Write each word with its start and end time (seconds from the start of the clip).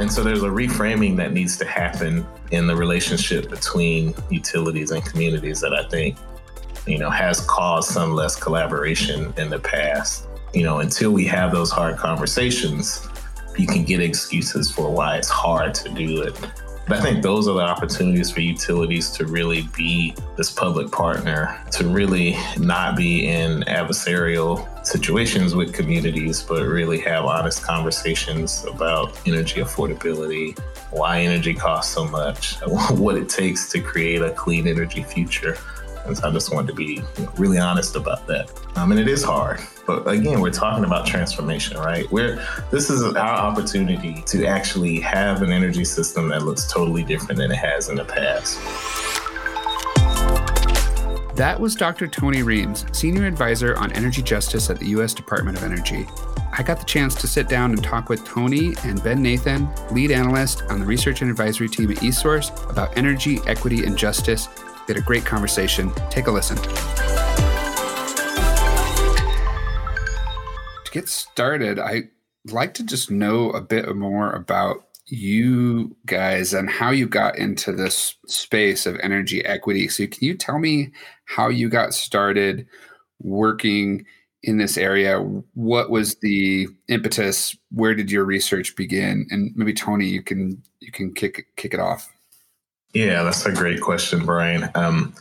And 0.00 0.12
so 0.12 0.24
there's 0.24 0.42
a 0.42 0.48
reframing 0.48 1.16
that 1.16 1.32
needs 1.32 1.56
to 1.58 1.64
happen 1.64 2.26
in 2.50 2.66
the 2.66 2.74
relationship 2.74 3.48
between 3.48 4.12
utilities 4.28 4.90
and 4.90 5.04
communities 5.04 5.60
that 5.60 5.72
I 5.72 5.88
think, 5.88 6.18
you 6.86 6.98
know, 6.98 7.10
has 7.10 7.40
caused 7.42 7.90
some 7.90 8.12
less 8.12 8.34
collaboration 8.34 9.32
in 9.36 9.50
the 9.50 9.60
past. 9.60 10.26
You 10.52 10.64
know, 10.64 10.80
until 10.80 11.12
we 11.12 11.24
have 11.26 11.52
those 11.52 11.70
hard 11.70 11.96
conversations, 11.96 13.08
you 13.56 13.68
can 13.68 13.84
get 13.84 14.00
excuses 14.00 14.70
for 14.70 14.90
why 14.90 15.16
it's 15.16 15.28
hard 15.28 15.74
to 15.76 15.88
do 15.88 16.22
it. 16.22 16.36
But 16.86 16.98
I 16.98 17.00
think 17.00 17.22
those 17.22 17.48
are 17.48 17.54
the 17.54 17.62
opportunities 17.62 18.30
for 18.30 18.40
utilities 18.40 19.10
to 19.12 19.26
really 19.26 19.62
be 19.74 20.14
this 20.36 20.50
public 20.50 20.92
partner, 20.92 21.58
to 21.72 21.88
really 21.88 22.36
not 22.58 22.94
be 22.94 23.26
in 23.26 23.62
adversarial 23.62 24.68
situations 24.86 25.54
with 25.54 25.72
communities, 25.72 26.42
but 26.42 26.62
really 26.66 26.98
have 27.00 27.24
honest 27.24 27.62
conversations 27.62 28.66
about 28.70 29.18
energy 29.26 29.62
affordability, 29.62 30.58
why 30.90 31.20
energy 31.20 31.54
costs 31.54 31.94
so 31.94 32.06
much, 32.06 32.56
what 32.90 33.16
it 33.16 33.30
takes 33.30 33.70
to 33.72 33.80
create 33.80 34.20
a 34.20 34.30
clean 34.32 34.68
energy 34.68 35.02
future. 35.02 35.56
And 36.04 36.16
so 36.16 36.28
I 36.28 36.32
just 36.32 36.52
wanted 36.52 36.68
to 36.68 36.74
be 36.74 37.02
really 37.36 37.58
honest 37.58 37.96
about 37.96 38.26
that. 38.26 38.50
Um, 38.76 38.90
and 38.90 39.00
it 39.00 39.08
is 39.08 39.22
hard, 39.22 39.60
but 39.86 40.06
again, 40.06 40.40
we're 40.40 40.50
talking 40.50 40.84
about 40.84 41.06
transformation, 41.06 41.78
right? 41.78 42.10
We're 42.10 42.44
this 42.70 42.90
is 42.90 43.02
our 43.02 43.16
opportunity 43.16 44.22
to 44.26 44.46
actually 44.46 45.00
have 45.00 45.42
an 45.42 45.52
energy 45.52 45.84
system 45.84 46.28
that 46.28 46.42
looks 46.42 46.70
totally 46.70 47.04
different 47.04 47.38
than 47.38 47.50
it 47.50 47.56
has 47.56 47.88
in 47.88 47.96
the 47.96 48.04
past. 48.04 48.58
That 51.36 51.58
was 51.58 51.74
Dr. 51.74 52.06
Tony 52.06 52.42
Reames, 52.42 52.86
Senior 52.92 53.26
Advisor 53.26 53.76
on 53.76 53.90
Energy 53.92 54.22
Justice 54.22 54.70
at 54.70 54.78
the 54.78 54.86
U.S. 54.90 55.12
Department 55.12 55.58
of 55.58 55.64
Energy. 55.64 56.06
I 56.56 56.62
got 56.62 56.78
the 56.78 56.84
chance 56.84 57.16
to 57.16 57.26
sit 57.26 57.48
down 57.48 57.72
and 57.72 57.82
talk 57.82 58.08
with 58.08 58.24
Tony 58.24 58.74
and 58.84 59.02
Ben 59.02 59.20
Nathan, 59.20 59.68
lead 59.90 60.12
analyst 60.12 60.62
on 60.70 60.78
the 60.78 60.86
research 60.86 61.22
and 61.22 61.30
advisory 61.30 61.68
team 61.68 61.90
at 61.90 61.96
eSource, 61.96 62.70
about 62.70 62.96
energy, 62.96 63.40
equity, 63.48 63.84
and 63.84 63.98
justice 63.98 64.48
we 64.86 64.92
had 64.92 65.02
a 65.02 65.06
great 65.06 65.24
conversation. 65.24 65.90
Take 66.10 66.26
a 66.26 66.30
listen. 66.30 66.56
To 70.84 70.90
get 70.92 71.08
started, 71.08 71.78
I'd 71.78 72.10
like 72.50 72.74
to 72.74 72.84
just 72.84 73.10
know 73.10 73.50
a 73.50 73.62
bit 73.62 73.94
more 73.96 74.32
about 74.32 74.86
you 75.06 75.96
guys 76.06 76.52
and 76.54 76.68
how 76.68 76.90
you 76.90 77.06
got 77.06 77.38
into 77.38 77.72
this 77.72 78.16
space 78.26 78.86
of 78.86 78.98
energy 79.02 79.44
equity. 79.44 79.88
So, 79.88 80.06
can 80.06 80.24
you 80.24 80.34
tell 80.34 80.58
me 80.58 80.92
how 81.24 81.48
you 81.48 81.68
got 81.68 81.94
started 81.94 82.66
working 83.20 84.04
in 84.42 84.58
this 84.58 84.76
area? 84.76 85.18
What 85.54 85.90
was 85.90 86.16
the 86.16 86.68
impetus? 86.88 87.56
Where 87.70 87.94
did 87.94 88.10
your 88.10 88.24
research 88.24 88.76
begin? 88.76 89.26
And 89.30 89.52
maybe 89.56 89.72
Tony, 89.72 90.06
you 90.06 90.22
can 90.22 90.62
you 90.80 90.92
can 90.92 91.14
kick 91.14 91.46
kick 91.56 91.72
it 91.72 91.80
off. 91.80 92.13
Yeah, 92.94 93.24
that's 93.24 93.44
a 93.44 93.52
great 93.52 93.80
question, 93.80 94.24
Brian. 94.24 94.70
Um, 94.76 95.14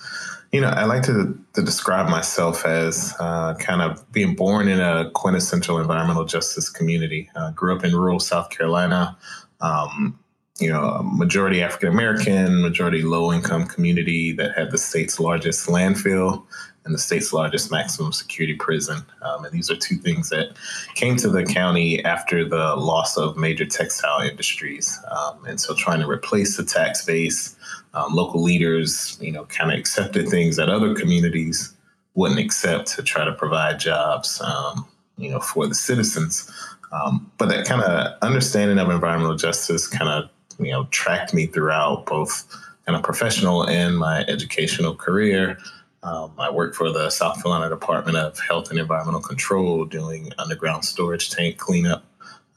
you 0.51 0.61
know, 0.61 0.69
I 0.69 0.85
like 0.85 1.01
to, 1.03 1.37
to 1.53 1.63
describe 1.63 2.07
myself 2.07 2.65
as 2.65 3.15
uh, 3.19 3.55
kind 3.55 3.81
of 3.81 4.09
being 4.11 4.35
born 4.35 4.67
in 4.67 4.79
a 4.79 5.09
quintessential 5.15 5.79
environmental 5.79 6.25
justice 6.25 6.69
community. 6.69 7.31
Uh, 7.35 7.49
grew 7.51 7.75
up 7.75 7.83
in 7.83 7.95
rural 7.95 8.19
South 8.19 8.51
Carolina. 8.51 9.17
Um, 9.59 10.19
you 10.59 10.71
know, 10.71 11.01
majority 11.03 11.63
African 11.63 11.89
American, 11.89 12.61
majority 12.61 13.01
low 13.01 13.33
income 13.33 13.65
community 13.65 14.31
that 14.33 14.55
had 14.55 14.69
the 14.69 14.77
state's 14.77 15.19
largest 15.19 15.67
landfill 15.67 16.45
and 16.85 16.93
the 16.93 16.99
state's 16.99 17.31
largest 17.31 17.71
maximum 17.71 18.11
security 18.11 18.55
prison. 18.55 19.05
Um, 19.21 19.45
and 19.45 19.53
these 19.53 19.71
are 19.71 19.75
two 19.75 19.95
things 19.95 20.29
that 20.29 20.57
came 20.95 21.15
to 21.17 21.29
the 21.29 21.43
county 21.45 22.03
after 22.03 22.47
the 22.47 22.75
loss 22.75 23.17
of 23.17 23.37
major 23.37 23.65
textile 23.65 24.19
industries. 24.21 24.99
Um, 25.11 25.45
and 25.45 25.59
so 25.59 25.73
trying 25.75 26.01
to 26.01 26.09
replace 26.09 26.57
the 26.57 26.63
tax 26.63 27.05
base, 27.05 27.55
um, 27.93 28.13
local 28.13 28.41
leaders, 28.41 29.17
you 29.21 29.31
know, 29.31 29.45
kind 29.45 29.71
of 29.71 29.79
accepted 29.79 30.27
things 30.27 30.57
that 30.57 30.69
other 30.69 30.93
communities 30.93 31.73
wouldn't 32.15 32.39
accept 32.39 32.87
to 32.95 33.03
try 33.03 33.23
to 33.23 33.33
provide 33.33 33.79
jobs, 33.79 34.41
um, 34.41 34.85
you 35.17 35.29
know, 35.29 35.39
for 35.39 35.67
the 35.67 35.75
citizens. 35.75 36.51
Um, 36.91 37.31
but 37.37 37.49
that 37.49 37.65
kind 37.65 37.81
of 37.81 38.17
understanding 38.21 38.77
of 38.77 38.89
environmental 38.89 39.35
justice 39.35 39.87
kind 39.87 40.09
of, 40.09 40.29
you 40.59 40.71
know, 40.71 40.85
tracked 40.91 41.33
me 41.33 41.47
throughout 41.47 42.05
both 42.05 42.45
kind 42.85 42.95
of 42.95 43.03
professional 43.03 43.67
and 43.67 43.97
my 43.97 44.21
educational 44.25 44.93
career. 44.93 45.57
Um, 46.03 46.33
I 46.37 46.51
worked 46.51 46.75
for 46.75 46.91
the 46.91 47.09
South 47.09 47.41
Carolina 47.41 47.69
Department 47.69 48.17
of 48.17 48.37
Health 48.39 48.69
and 48.69 48.77
Environmental 48.77 49.21
Control 49.21 49.85
doing 49.85 50.31
underground 50.37 50.83
storage 50.83 51.29
tank 51.29 51.57
cleanup. 51.57 52.05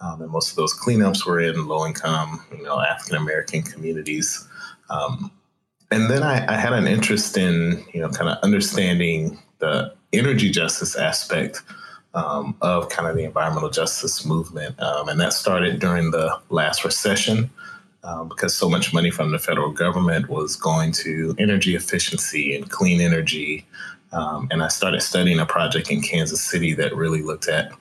Um, 0.00 0.20
and 0.20 0.30
most 0.30 0.50
of 0.50 0.56
those 0.56 0.74
cleanups 0.74 1.24
were 1.24 1.40
in 1.40 1.66
low 1.66 1.86
income, 1.86 2.44
you 2.56 2.64
know, 2.64 2.80
African 2.80 3.16
American 3.16 3.62
communities. 3.62 4.46
Um, 4.90 5.30
and 5.90 6.10
then 6.10 6.22
I, 6.22 6.44
I, 6.52 6.56
had 6.56 6.72
an 6.72 6.86
interest 6.86 7.36
in, 7.36 7.84
you 7.94 8.00
know, 8.00 8.10
kind 8.10 8.30
of 8.30 8.38
understanding 8.42 9.38
the 9.58 9.94
energy 10.12 10.50
justice 10.50 10.96
aspect 10.96 11.62
um, 12.14 12.56
of 12.60 12.88
kind 12.88 13.08
of 13.08 13.16
the 13.16 13.24
environmental 13.24 13.70
justice 13.70 14.26
movement. 14.26 14.78
Um, 14.80 15.08
and 15.08 15.20
that 15.20 15.32
started 15.32 15.78
during 15.78 16.10
the 16.10 16.38
last 16.50 16.84
recession 16.84 17.50
um, 18.06 18.28
because 18.28 18.54
so 18.54 18.70
much 18.70 18.94
money 18.94 19.10
from 19.10 19.32
the 19.32 19.38
federal 19.38 19.70
government 19.70 20.28
was 20.28 20.56
going 20.56 20.92
to 20.92 21.34
energy 21.38 21.74
efficiency 21.74 22.54
and 22.54 22.70
clean 22.70 23.00
energy. 23.00 23.66
Um, 24.12 24.48
and 24.52 24.62
I 24.62 24.68
started 24.68 25.02
studying 25.02 25.40
a 25.40 25.46
project 25.46 25.90
in 25.90 26.00
Kansas 26.00 26.40
City 26.40 26.72
that 26.74 26.94
really 26.94 27.20
looked 27.20 27.48
at 27.48 27.72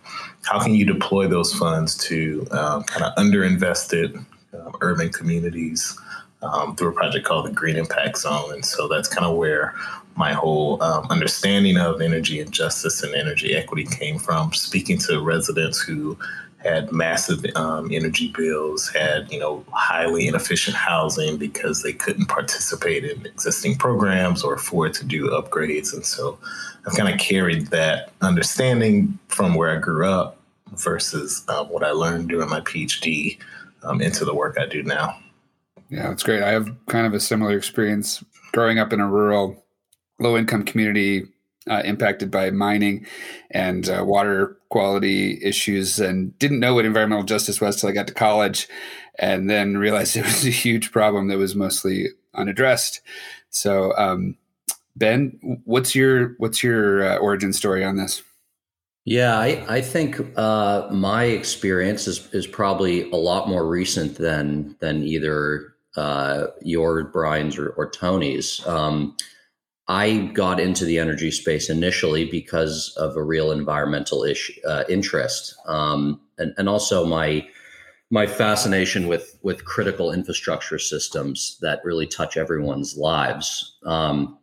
how 0.44 0.60
can 0.60 0.74
you 0.74 0.84
deploy 0.84 1.28
those 1.28 1.54
funds 1.54 1.96
to 2.10 2.46
um, 2.52 2.84
kind 2.84 3.04
of 3.06 3.16
underinvested 3.16 4.26
um, 4.54 4.76
urban 4.82 5.10
communities 5.12 5.98
um, 6.42 6.76
through 6.76 6.90
a 6.90 6.94
project 6.94 7.26
called 7.26 7.46
the 7.46 7.52
Green 7.52 7.76
Impact 7.76 8.18
Zone. 8.18 8.52
And 8.54 8.66
so 8.66 8.88
that's 8.88 9.08
kind 9.08 9.26
of 9.26 9.38
where 9.38 9.76
my 10.16 10.34
whole 10.34 10.82
um, 10.82 11.06
understanding 11.10 11.78
of 11.78 12.02
energy 12.02 12.40
and 12.40 12.52
justice 12.52 13.04
and 13.04 13.14
energy 13.14 13.56
equity 13.56 13.86
came 13.86 14.18
from, 14.18 14.54
speaking 14.54 14.98
to 15.00 15.22
residents 15.22 15.80
who 15.80 16.18
had 16.66 16.92
massive 16.92 17.46
um, 17.56 17.90
energy 17.92 18.34
bills, 18.36 18.90
had 18.90 19.32
you 19.32 19.40
know 19.40 19.64
highly 19.72 20.28
inefficient 20.28 20.76
housing 20.76 21.38
because 21.38 21.84
they 21.84 21.94
couldn't 21.94 22.26
participate 22.26 23.06
in 23.06 23.26
existing 23.26 23.78
programs 23.78 24.44
or 24.44 24.56
afford 24.56 24.94
to 24.96 25.06
do 25.06 25.30
upgrades. 25.30 25.94
And 25.94 26.06
so 26.06 26.38
I've 26.86 26.96
kind 26.96 27.14
of 27.14 27.20
carried 27.20 27.68
that 27.68 28.12
understanding 28.22 29.18
from 29.28 29.54
where 29.54 29.76
I 29.76 29.80
grew 29.80 30.10
up 30.10 30.38
versus 30.74 31.44
uh, 31.48 31.64
what 31.66 31.84
I 31.84 31.92
learned 31.92 32.30
during 32.30 32.50
my 32.50 32.62
PhD 32.62 33.38
um, 33.84 34.02
into 34.02 34.26
the 34.26 34.34
work 34.34 34.58
I 34.60 34.66
do 34.66 34.84
now. 34.84 35.18
Yeah, 35.90 36.10
that's 36.10 36.24
great. 36.24 36.42
I 36.42 36.50
have 36.50 36.68
kind 36.88 37.06
of 37.06 37.14
a 37.14 37.20
similar 37.20 37.56
experience 37.56 38.24
growing 38.52 38.80
up 38.80 38.92
in 38.92 39.00
a 39.00 39.08
rural, 39.08 39.64
low 40.20 40.36
income 40.36 40.64
community 40.64 41.28
uh, 41.70 41.82
impacted 41.86 42.30
by 42.32 42.52
mining 42.52 43.06
and 43.52 43.90
uh, 43.90 44.04
water 44.06 44.58
quality 44.70 45.40
issues 45.42 46.00
and 46.00 46.38
didn't 46.40 46.60
know 46.60 46.76
what 46.76 46.86
environmental 46.86 47.24
justice 47.24 47.62
was 47.62 47.80
till 47.80 47.90
I 47.90 47.94
got 47.94 48.08
to 48.08 48.14
college 48.14 48.68
and 49.18 49.50
then 49.50 49.78
realized 49.78 50.16
it 50.18 50.26
was 50.26 50.46
a 50.46 50.52
huge 50.52 50.92
problem 50.92 51.28
that 51.28 51.38
was 51.38 51.56
mostly 51.56 52.08
unaddressed. 52.34 53.02
So, 53.50 53.96
um, 53.98 54.38
Ben, 54.96 55.62
what's 55.66 55.94
your 55.94 56.36
what's 56.38 56.64
your 56.64 57.06
uh, 57.06 57.18
origin 57.18 57.52
story 57.52 57.84
on 57.84 57.98
this? 57.98 58.22
Yeah, 59.04 59.38
I, 59.38 59.64
I 59.70 59.82
think 59.82 60.20
uh, 60.36 60.88
my 60.90 61.26
experience 61.26 62.08
is, 62.08 62.28
is 62.34 62.48
probably 62.48 63.10
a 63.12 63.16
lot 63.16 63.48
more 63.48 63.68
recent 63.68 64.16
than 64.16 64.76
than 64.80 65.04
either 65.04 65.76
uh, 65.96 66.48
your 66.62 67.04
Brian's 67.04 67.58
or, 67.58 67.70
or 67.70 67.90
Tony's. 67.90 68.66
Um, 68.66 69.16
I 69.88 70.32
got 70.34 70.60
into 70.60 70.84
the 70.84 70.98
energy 70.98 71.30
space 71.30 71.70
initially 71.70 72.26
because 72.26 72.96
of 72.98 73.16
a 73.16 73.24
real 73.24 73.52
environmental 73.52 74.24
issue, 74.24 74.54
uh, 74.68 74.84
interest, 74.90 75.56
um, 75.68 76.20
and, 76.38 76.54
and 76.58 76.68
also 76.68 77.06
my 77.06 77.48
my 78.12 78.26
fascination 78.26 79.08
with 79.08 79.38
with 79.44 79.66
critical 79.66 80.12
infrastructure 80.12 80.80
systems 80.80 81.58
that 81.62 81.84
really 81.84 82.08
touch 82.08 82.38
everyone's 82.38 82.98
lives. 82.98 83.78
Um, 83.86 84.38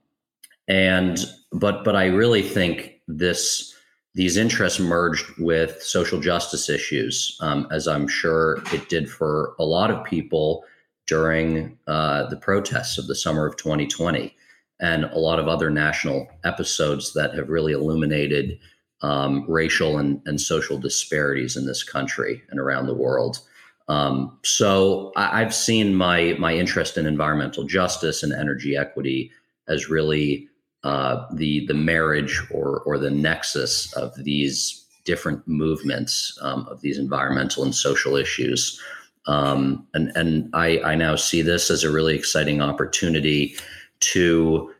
and 0.68 1.18
but 1.52 1.84
but 1.84 1.96
I 1.96 2.06
really 2.06 2.42
think 2.42 3.00
this 3.08 3.74
these 4.14 4.36
interests 4.36 4.78
merged 4.78 5.26
with 5.38 5.82
social 5.82 6.20
justice 6.20 6.68
issues, 6.68 7.36
um, 7.40 7.66
as 7.72 7.88
I'm 7.88 8.06
sure 8.06 8.62
it 8.72 8.88
did 8.88 9.10
for 9.10 9.54
a 9.58 9.64
lot 9.64 9.90
of 9.90 10.04
people 10.04 10.64
during 11.06 11.78
uh, 11.88 12.26
the 12.26 12.36
protests 12.36 12.98
of 12.98 13.06
the 13.08 13.14
summer 13.14 13.46
of 13.46 13.56
2020 13.56 14.36
and 14.82 15.04
a 15.04 15.18
lot 15.18 15.38
of 15.38 15.48
other 15.48 15.70
national 15.70 16.28
episodes 16.44 17.14
that 17.14 17.34
have 17.34 17.48
really 17.48 17.72
illuminated 17.72 18.58
um, 19.00 19.46
racial 19.48 19.96
and, 19.96 20.20
and, 20.26 20.40
social 20.40 20.78
disparities 20.78 21.56
in 21.56 21.66
this 21.66 21.82
country 21.82 22.42
and 22.50 22.60
around 22.60 22.86
the 22.86 22.94
world. 22.94 23.40
Um, 23.88 24.38
so 24.44 25.12
I, 25.16 25.40
have 25.40 25.54
seen 25.54 25.94
my 25.94 26.36
my 26.38 26.54
interest 26.54 26.96
in 26.96 27.06
environmental 27.06 27.64
justice 27.64 28.22
and 28.22 28.32
energy 28.32 28.76
equity 28.76 29.32
as 29.66 29.88
really 29.88 30.48
uh, 30.84 31.26
the 31.32 31.66
the 31.66 31.74
marriage 31.74 32.40
or 32.52 32.80
or 32.86 32.96
the 32.96 33.10
nexus 33.10 33.92
of 33.94 34.14
these 34.22 34.86
different 35.04 35.46
movements 35.48 36.38
um, 36.42 36.66
of 36.70 36.80
these 36.80 36.98
environmental 36.98 37.64
and 37.64 37.74
social 37.74 38.14
issues. 38.14 38.80
Um, 39.26 39.84
and 39.94 40.12
and 40.14 40.48
I, 40.54 40.78
I 40.80 40.94
now 40.94 41.16
see 41.16 41.42
this 41.42 41.70
as 41.70 41.82
a 41.82 41.90
really 41.90 42.14
exciting 42.14 42.60
opportunity 42.62 43.56
to 44.02 44.72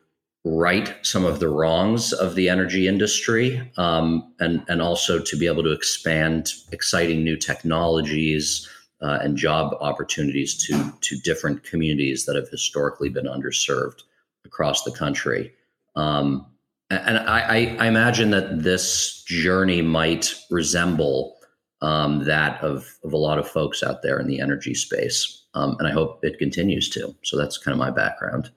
right 0.44 0.94
some 1.02 1.24
of 1.24 1.38
the 1.38 1.48
wrongs 1.48 2.12
of 2.12 2.34
the 2.34 2.48
energy 2.48 2.88
industry 2.88 3.70
um, 3.76 4.34
and, 4.40 4.64
and 4.68 4.82
also 4.82 5.20
to 5.20 5.36
be 5.36 5.46
able 5.46 5.62
to 5.62 5.70
expand 5.70 6.52
exciting 6.72 7.22
new 7.22 7.36
technologies 7.36 8.68
uh, 9.02 9.18
and 9.22 9.36
job 9.36 9.76
opportunities 9.80 10.56
to, 10.66 10.92
to 11.00 11.16
different 11.18 11.62
communities 11.62 12.24
that 12.24 12.36
have 12.36 12.48
historically 12.48 13.08
been 13.08 13.26
underserved 13.26 14.02
across 14.44 14.82
the 14.82 14.92
country. 14.92 15.52
Um, 15.94 16.46
and 16.90 17.18
I, 17.18 17.76
I, 17.78 17.86
imagine 17.86 18.30
that 18.30 18.62
this 18.62 19.22
journey 19.22 19.80
might 19.80 20.34
resemble 20.50 21.36
um, 21.80 22.24
that 22.24 22.62
of, 22.62 22.98
of 23.02 23.12
a 23.12 23.16
lot 23.16 23.38
of 23.38 23.48
folks 23.48 23.82
out 23.82 24.02
there 24.02 24.18
in 24.18 24.26
the 24.26 24.40
energy 24.40 24.74
space. 24.74 25.44
Um, 25.54 25.76
and 25.78 25.88
I 25.88 25.90
hope 25.90 26.20
it 26.22 26.38
continues 26.38 26.88
to. 26.90 27.14
So 27.24 27.36
that's 27.36 27.58
kind 27.58 27.72
of 27.72 27.78
my 27.78 27.90
background. 27.90 28.50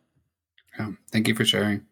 Yeah, 0.77 0.91
thank 1.11 1.27
you 1.27 1.35
for 1.35 1.45
sharing. 1.45 1.85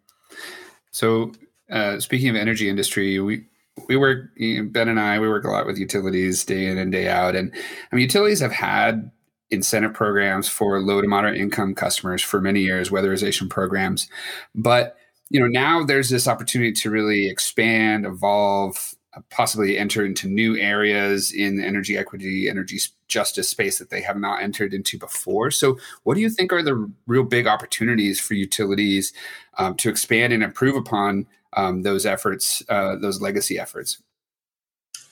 So, 0.92 1.32
uh, 1.70 2.00
speaking 2.00 2.30
of 2.30 2.36
energy 2.36 2.70
industry, 2.70 3.20
we 3.20 3.46
we 3.88 3.96
work 3.96 4.30
Ben 4.38 4.88
and 4.88 5.00
I 5.00 5.20
we 5.20 5.28
work 5.28 5.46
a 5.46 5.50
lot 5.50 5.66
with 5.66 5.78
utilities 5.78 6.46
day 6.46 6.68
in 6.68 6.78
and 6.78 6.92
day 6.92 7.08
out, 7.08 7.36
and 7.36 7.52
I 7.92 7.96
mean 7.96 8.04
utilities 8.04 8.40
have 8.40 8.52
had 8.52 9.12
incentive 9.50 9.94
programs 9.94 10.48
for 10.48 10.80
low 10.80 11.02
to 11.02 11.08
moderate 11.08 11.40
income 11.40 11.76
customers 11.76 12.22
for 12.22 12.42
many 12.42 12.62
years, 12.62 12.90
weatherization 12.90 13.50
programs, 13.50 14.08
but 14.54 14.96
you 15.30 15.40
know 15.40 15.48
now 15.48 15.84
there's 15.84 16.10
this 16.10 16.28
opportunity 16.28 16.72
to 16.74 16.90
really 16.90 17.28
expand, 17.28 18.06
evolve, 18.06 18.96
possibly 19.30 19.78
enter 19.78 20.06
into 20.06 20.28
new 20.28 20.58
areas 20.58 21.32
in 21.32 21.64
energy 21.64 21.98
equity, 21.98 22.50
energy 22.50 22.80
justice 23.08 23.50
space 23.50 23.78
that 23.78 23.90
they 23.90 24.02
have 24.02 24.18
not 24.18 24.42
entered 24.42 24.74
into 24.74 24.98
before. 24.98 25.52
So, 25.52 25.78
what 26.04 26.16
do 26.16 26.22
you 26.22 26.30
think 26.30 26.52
are 26.52 26.64
the 26.64 26.92
real 27.06 27.24
big 27.24 27.48
opportunities 27.48 28.20
for 28.20 28.34
utilities 28.34 29.14
um, 29.58 29.76
to 29.76 29.90
expand 29.90 30.34
and 30.34 30.44
improve 30.44 30.76
upon 30.76 31.28
um, 31.56 31.84
those 31.84 32.06
efforts, 32.06 32.64
uh, 32.70 32.96
those 32.96 33.22
legacy 33.22 33.60
efforts? 33.60 34.02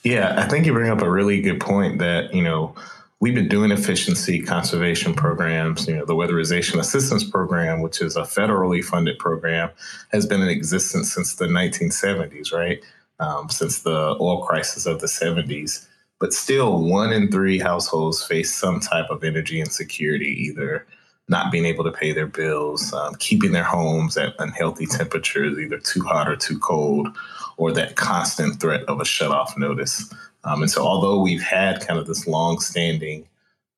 Yeah, 0.02 0.34
I 0.36 0.48
think 0.48 0.66
you 0.66 0.72
bring 0.72 0.90
up 0.90 1.00
a 1.00 1.10
really 1.10 1.40
good 1.40 1.60
point 1.60 2.00
that, 2.00 2.34
you 2.34 2.42
know, 2.42 2.74
we've 3.20 3.36
been 3.36 3.48
doing 3.48 3.70
efficiency 3.70 4.42
conservation 4.42 5.14
programs. 5.14 5.86
You 5.86 5.98
know, 5.98 6.04
the 6.04 6.16
Weatherization 6.16 6.80
Assistance 6.80 7.22
Program, 7.22 7.82
which 7.82 8.02
is 8.02 8.16
a 8.16 8.22
federally 8.22 8.84
funded 8.84 9.16
program, 9.20 9.70
has 10.10 10.26
been 10.26 10.42
in 10.42 10.48
existence 10.48 11.14
since 11.14 11.36
the 11.36 11.46
1970s, 11.46 12.52
right? 12.52 12.82
Um, 13.22 13.48
since 13.48 13.80
the 13.80 14.16
oil 14.20 14.44
crisis 14.44 14.84
of 14.84 15.00
the 15.00 15.06
70s. 15.06 15.86
But 16.18 16.32
still, 16.32 16.82
one 16.82 17.12
in 17.12 17.30
three 17.30 17.58
households 17.58 18.24
face 18.24 18.54
some 18.54 18.80
type 18.80 19.10
of 19.10 19.24
energy 19.24 19.60
insecurity, 19.60 20.36
either 20.48 20.86
not 21.28 21.52
being 21.52 21.64
able 21.64 21.84
to 21.84 21.92
pay 21.92 22.12
their 22.12 22.26
bills, 22.26 22.92
um, 22.92 23.14
keeping 23.16 23.52
their 23.52 23.64
homes 23.64 24.16
at 24.16 24.34
unhealthy 24.38 24.86
temperatures, 24.86 25.58
either 25.58 25.78
too 25.78 26.02
hot 26.02 26.28
or 26.28 26.36
too 26.36 26.58
cold, 26.58 27.08
or 27.56 27.72
that 27.72 27.96
constant 27.96 28.60
threat 28.60 28.82
of 28.84 29.00
a 29.00 29.04
shutoff 29.04 29.56
notice. 29.56 30.12
Um, 30.44 30.62
and 30.62 30.70
so, 30.70 30.82
although 30.82 31.20
we've 31.20 31.42
had 31.42 31.86
kind 31.86 31.98
of 31.98 32.06
this 32.06 32.26
long 32.26 32.58
standing 32.58 33.26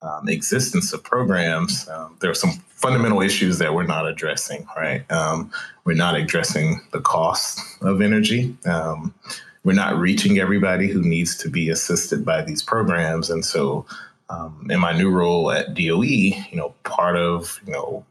um, 0.02 0.28
existence 0.28 0.92
of 0.92 1.04
programs, 1.04 1.88
um, 1.88 2.16
there 2.20 2.30
are 2.30 2.34
some 2.34 2.62
fundamental 2.84 3.22
issues 3.22 3.56
that 3.56 3.72
we're 3.72 3.82
not 3.82 4.06
addressing, 4.06 4.66
right? 4.76 5.10
Um, 5.10 5.50
we're 5.84 5.94
not 5.94 6.16
addressing 6.16 6.82
the 6.92 7.00
cost 7.00 7.58
of 7.80 8.02
energy. 8.02 8.54
Um, 8.66 9.14
we're 9.64 9.72
not 9.72 9.96
reaching 9.96 10.38
everybody 10.38 10.88
who 10.88 11.00
needs 11.00 11.34
to 11.38 11.48
be 11.48 11.70
assisted 11.70 12.26
by 12.26 12.42
these 12.42 12.62
programs. 12.62 13.30
And 13.30 13.42
so, 13.42 13.86
um, 14.28 14.66
in 14.68 14.80
my 14.80 14.92
new 14.92 15.10
role 15.10 15.50
at 15.50 15.72
DOE, 15.72 16.02
you 16.02 16.44
know, 16.52 16.74
part 16.84 17.16
of, 17.16 17.58
you 17.66 17.72
know, 17.72 18.04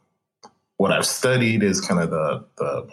what 0.77 0.91
I've 0.91 1.05
studied 1.05 1.61
is 1.61 1.79
kind 1.79 2.01
of 2.01 2.09
the, 2.09 2.43
the 2.57 2.87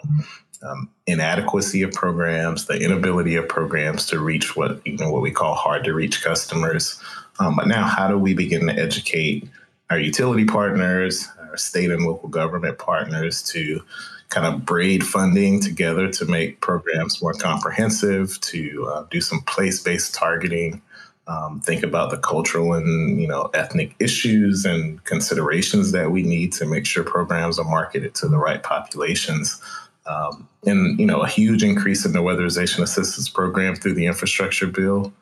um, 0.61 0.87
inadequacy 1.07 1.81
of 1.81 1.91
programs, 1.93 2.67
the 2.67 2.79
inability 2.79 3.35
of 3.37 3.49
programs 3.49 4.05
to 4.07 4.19
reach 4.19 4.55
what 4.55 4.85
you 4.85 4.97
know 4.97 5.11
what 5.11 5.23
we 5.23 5.31
call 5.31 5.55
hard 5.55 5.83
to 5.85 5.93
reach 5.93 6.23
customers. 6.23 7.01
Um, 7.39 7.55
but 7.55 7.67
now, 7.67 7.87
how 7.87 8.07
do 8.07 8.19
we 8.19 8.35
begin 8.35 8.67
to 8.67 8.73
educate 8.73 9.49
our 9.89 9.99
utility 9.99 10.45
partners, 10.45 11.27
our 11.51 11.57
state 11.57 11.91
and 11.91 12.05
local 12.05 12.29
government 12.29 12.79
partners 12.79 13.43
to 13.43 13.83
kind 14.29 14.47
of 14.47 14.65
braid 14.65 15.05
funding 15.05 15.59
together 15.59 16.09
to 16.09 16.25
make 16.25 16.61
programs 16.61 17.21
more 17.21 17.33
comprehensive, 17.33 18.39
to 18.39 18.89
uh, 18.91 19.05
do 19.11 19.19
some 19.19 19.41
place-based 19.41 20.15
targeting, 20.15 20.81
um, 21.27 21.61
think 21.61 21.83
about 21.83 22.09
the 22.09 22.17
cultural 22.17 22.73
and 22.73 23.21
you 23.21 23.27
know 23.27 23.49
ethnic 23.53 23.95
issues 23.99 24.65
and 24.65 25.03
considerations 25.03 25.91
that 25.91 26.11
we 26.11 26.23
need 26.23 26.51
to 26.53 26.65
make 26.65 26.85
sure 26.85 27.03
programs 27.03 27.59
are 27.59 27.65
marketed 27.65 28.15
to 28.15 28.27
the 28.27 28.37
right 28.37 28.63
populations. 28.63 29.61
Um, 30.07 30.49
and 30.65 30.99
you 30.99 31.05
know 31.05 31.21
a 31.21 31.27
huge 31.27 31.63
increase 31.63 32.05
in 32.05 32.13
the 32.13 32.19
weatherization 32.19 32.79
assistance 32.79 33.29
program 33.29 33.75
through 33.75 33.93
the 33.93 34.07
infrastructure 34.07 34.67
bill. 34.67 35.13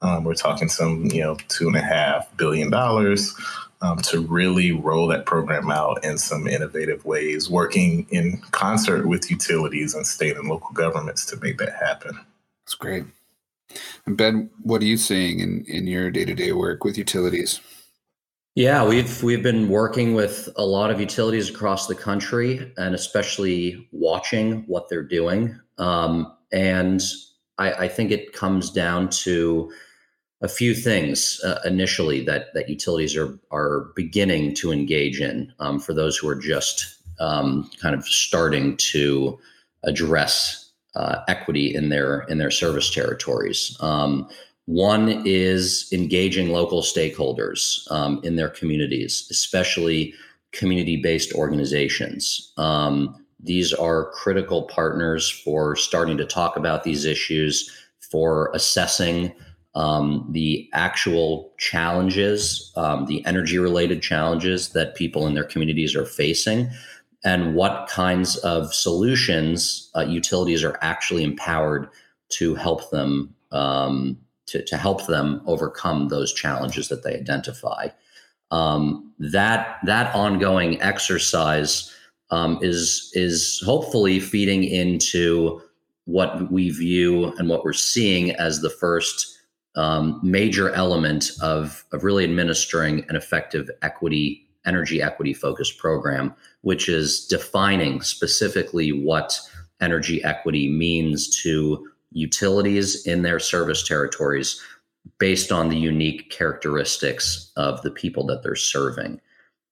Um, 0.00 0.22
we're 0.22 0.34
talking 0.34 0.68
some 0.68 1.06
you 1.06 1.22
know 1.22 1.36
two 1.48 1.66
and 1.66 1.76
a 1.76 1.82
half 1.82 2.34
billion 2.36 2.70
dollars 2.70 3.34
um, 3.80 3.98
to 3.98 4.20
really 4.20 4.72
roll 4.72 5.06
that 5.08 5.26
program 5.26 5.70
out 5.70 6.04
in 6.04 6.18
some 6.18 6.46
innovative 6.46 7.04
ways, 7.04 7.48
working 7.48 8.06
in 8.10 8.38
concert 8.50 9.06
with 9.06 9.30
utilities 9.30 9.94
and 9.94 10.06
state 10.06 10.36
and 10.36 10.48
local 10.48 10.72
governments 10.72 11.24
to 11.26 11.36
make 11.36 11.58
that 11.58 11.74
happen. 11.74 12.18
That's 12.64 12.74
great. 12.74 13.04
And 14.06 14.16
Ben, 14.16 14.50
what 14.62 14.82
are 14.82 14.86
you 14.86 14.96
seeing 14.96 15.40
in, 15.40 15.64
in 15.66 15.86
your 15.86 16.10
day 16.10 16.24
to 16.24 16.34
day 16.34 16.52
work 16.52 16.84
with 16.84 16.98
utilities? 16.98 17.60
Yeah, 18.54 18.84
we've 18.84 19.22
we've 19.22 19.42
been 19.42 19.68
working 19.68 20.14
with 20.14 20.48
a 20.56 20.64
lot 20.64 20.90
of 20.90 20.98
utilities 20.98 21.48
across 21.48 21.86
the 21.86 21.94
country, 21.94 22.72
and 22.76 22.92
especially 22.92 23.88
watching 23.92 24.64
what 24.66 24.88
they're 24.88 25.04
doing. 25.04 25.56
Um, 25.76 26.34
and 26.50 27.00
I, 27.58 27.72
I 27.72 27.88
think 27.88 28.10
it 28.10 28.32
comes 28.32 28.70
down 28.70 29.10
to 29.10 29.70
a 30.40 30.48
few 30.48 30.74
things 30.74 31.40
uh, 31.44 31.60
initially 31.64 32.24
that 32.24 32.54
that 32.54 32.68
utilities 32.68 33.16
are 33.16 33.38
are 33.50 33.90
beginning 33.96 34.54
to 34.54 34.72
engage 34.72 35.20
in 35.20 35.52
um, 35.58 35.80
for 35.80 35.92
those 35.92 36.16
who 36.16 36.28
are 36.28 36.36
just 36.36 36.98
um, 37.20 37.68
kind 37.80 37.94
of 37.94 38.04
starting 38.04 38.76
to 38.76 39.38
address 39.84 40.70
uh, 40.94 41.20
equity 41.28 41.74
in 41.74 41.88
their 41.88 42.20
in 42.22 42.38
their 42.38 42.50
service 42.50 42.92
territories. 42.92 43.76
Um, 43.80 44.28
one 44.66 45.22
is 45.24 45.88
engaging 45.92 46.50
local 46.50 46.82
stakeholders 46.82 47.90
um, 47.90 48.20
in 48.22 48.36
their 48.36 48.50
communities, 48.50 49.26
especially 49.30 50.12
community-based 50.52 51.32
organizations. 51.32 52.52
Um, 52.58 53.24
these 53.40 53.72
are 53.72 54.10
critical 54.10 54.64
partners 54.64 55.30
for 55.30 55.74
starting 55.74 56.18
to 56.18 56.26
talk 56.26 56.56
about 56.56 56.84
these 56.84 57.06
issues, 57.06 57.70
for 58.10 58.50
assessing 58.52 59.32
um, 59.78 60.26
the 60.28 60.68
actual 60.72 61.52
challenges, 61.56 62.72
um, 62.74 63.06
the 63.06 63.24
energy 63.24 63.58
related 63.58 64.02
challenges 64.02 64.70
that 64.70 64.96
people 64.96 65.24
in 65.24 65.34
their 65.34 65.44
communities 65.44 65.94
are 65.94 66.04
facing, 66.04 66.68
and 67.24 67.54
what 67.54 67.88
kinds 67.88 68.36
of 68.38 68.74
solutions 68.74 69.88
uh, 69.94 70.00
utilities 70.00 70.64
are 70.64 70.76
actually 70.82 71.22
empowered 71.22 71.88
to 72.30 72.56
help 72.56 72.90
them 72.90 73.32
um, 73.52 74.18
to, 74.46 74.64
to, 74.64 74.76
help 74.76 75.06
them 75.06 75.42
overcome 75.46 76.08
those 76.08 76.32
challenges 76.32 76.88
that 76.88 77.04
they 77.04 77.14
identify. 77.14 77.88
Um, 78.50 79.12
that 79.20 79.78
that 79.84 80.12
ongoing 80.12 80.82
exercise 80.82 81.94
um, 82.30 82.58
is 82.62 83.12
is 83.14 83.62
hopefully 83.64 84.18
feeding 84.18 84.64
into 84.64 85.62
what 86.06 86.50
we 86.50 86.70
view 86.70 87.32
and 87.38 87.48
what 87.48 87.64
we're 87.64 87.72
seeing 87.72 88.32
as 88.32 88.60
the 88.60 88.70
first 88.70 89.37
um, 89.78 90.18
major 90.24 90.70
element 90.70 91.30
of, 91.40 91.84
of 91.92 92.02
really 92.02 92.24
administering 92.24 93.06
an 93.08 93.14
effective 93.14 93.70
equity, 93.80 94.44
energy 94.66 95.00
equity 95.00 95.32
focused 95.32 95.78
program, 95.78 96.34
which 96.62 96.88
is 96.88 97.24
defining 97.26 98.02
specifically 98.02 98.90
what 98.90 99.38
energy 99.80 100.22
equity 100.24 100.68
means 100.68 101.40
to 101.42 101.88
utilities 102.10 103.06
in 103.06 103.22
their 103.22 103.38
service 103.38 103.86
territories 103.86 104.60
based 105.18 105.52
on 105.52 105.68
the 105.68 105.78
unique 105.78 106.28
characteristics 106.28 107.52
of 107.56 107.80
the 107.82 107.90
people 107.90 108.26
that 108.26 108.42
they're 108.42 108.56
serving. 108.56 109.20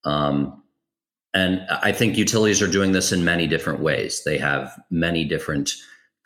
Um, 0.04 0.62
and 1.34 1.66
I 1.68 1.90
think 1.90 2.16
utilities 2.16 2.62
are 2.62 2.70
doing 2.70 2.92
this 2.92 3.10
in 3.10 3.24
many 3.24 3.48
different 3.48 3.80
ways. 3.80 4.22
They 4.24 4.38
have 4.38 4.80
many 4.88 5.24
different 5.24 5.74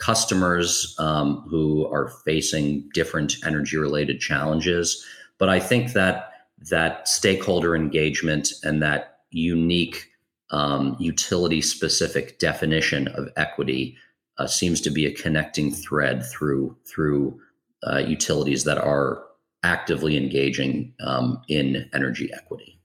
customers 0.01 0.97
um, 0.99 1.47
who 1.49 1.87
are 1.93 2.09
facing 2.25 2.89
different 2.95 3.37
energy 3.45 3.77
related 3.77 4.19
challenges. 4.19 5.07
But 5.39 5.49
I 5.49 5.61
think 5.61 5.93
that 5.93 6.33
that 6.71 7.07
stakeholder 7.07 7.77
engagement 7.77 8.53
and 8.65 8.83
that 8.83 9.21
unique 9.31 10.09
um, 10.51 10.97
utility 10.99 11.61
specific 11.61 12.39
definition 12.39 13.09
of 13.09 13.29
equity 13.37 13.97
uh, 14.39 14.47
seems 14.47 14.81
to 14.81 14.91
be 14.91 15.07
a 15.07 15.15
connecting 15.15 15.71
thread 15.71 16.25
through 16.25 16.77
through 16.85 17.39
uh, 17.87 17.99
utilities 17.99 18.65
that 18.65 18.79
are 18.79 19.23
actively 19.63 20.17
engaging 20.17 20.93
um, 21.05 21.41
in 21.49 21.89
energy 21.93 22.33
equity. 22.33 22.80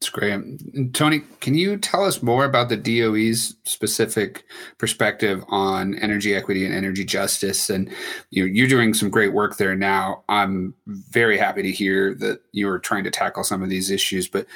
That's 0.00 0.10
great. 0.10 0.94
Tony, 0.94 1.20
can 1.40 1.54
you 1.54 1.76
tell 1.76 2.04
us 2.04 2.22
more 2.22 2.46
about 2.46 2.70
the 2.70 2.76
DOE's 2.78 3.56
specific 3.64 4.44
perspective 4.78 5.44
on 5.48 5.94
energy 5.98 6.34
equity 6.34 6.64
and 6.64 6.74
energy 6.74 7.04
justice? 7.04 7.68
And 7.68 7.90
you 8.30 8.42
know, 8.42 8.50
you're 8.50 8.66
doing 8.66 8.94
some 8.94 9.10
great 9.10 9.34
work 9.34 9.58
there 9.58 9.76
now. 9.76 10.24
I'm 10.26 10.72
very 10.86 11.36
happy 11.36 11.60
to 11.62 11.70
hear 11.70 12.14
that 12.14 12.40
you're 12.52 12.78
trying 12.78 13.04
to 13.04 13.10
tackle 13.10 13.44
some 13.44 13.62
of 13.62 13.68
these 13.68 13.90
issues. 13.90 14.26
But 14.26 14.46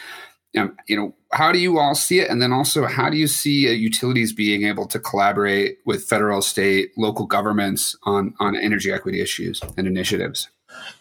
um, 0.56 0.76
you 0.86 0.96
know, 0.96 1.14
how 1.32 1.52
do 1.52 1.58
you 1.58 1.78
all 1.78 1.94
see 1.94 2.20
it? 2.20 2.30
And 2.30 2.40
then 2.40 2.52
also, 2.52 2.86
how 2.86 3.10
do 3.10 3.18
you 3.18 3.26
see 3.26 3.68
uh, 3.68 3.72
utilities 3.72 4.32
being 4.32 4.62
able 4.62 4.86
to 4.86 4.98
collaborate 4.98 5.78
with 5.84 6.04
federal, 6.04 6.40
state, 6.40 6.92
local 6.96 7.26
governments 7.26 7.96
on 8.04 8.34
on 8.40 8.56
energy 8.56 8.90
equity 8.90 9.20
issues 9.20 9.60
and 9.76 9.86
initiatives? 9.86 10.48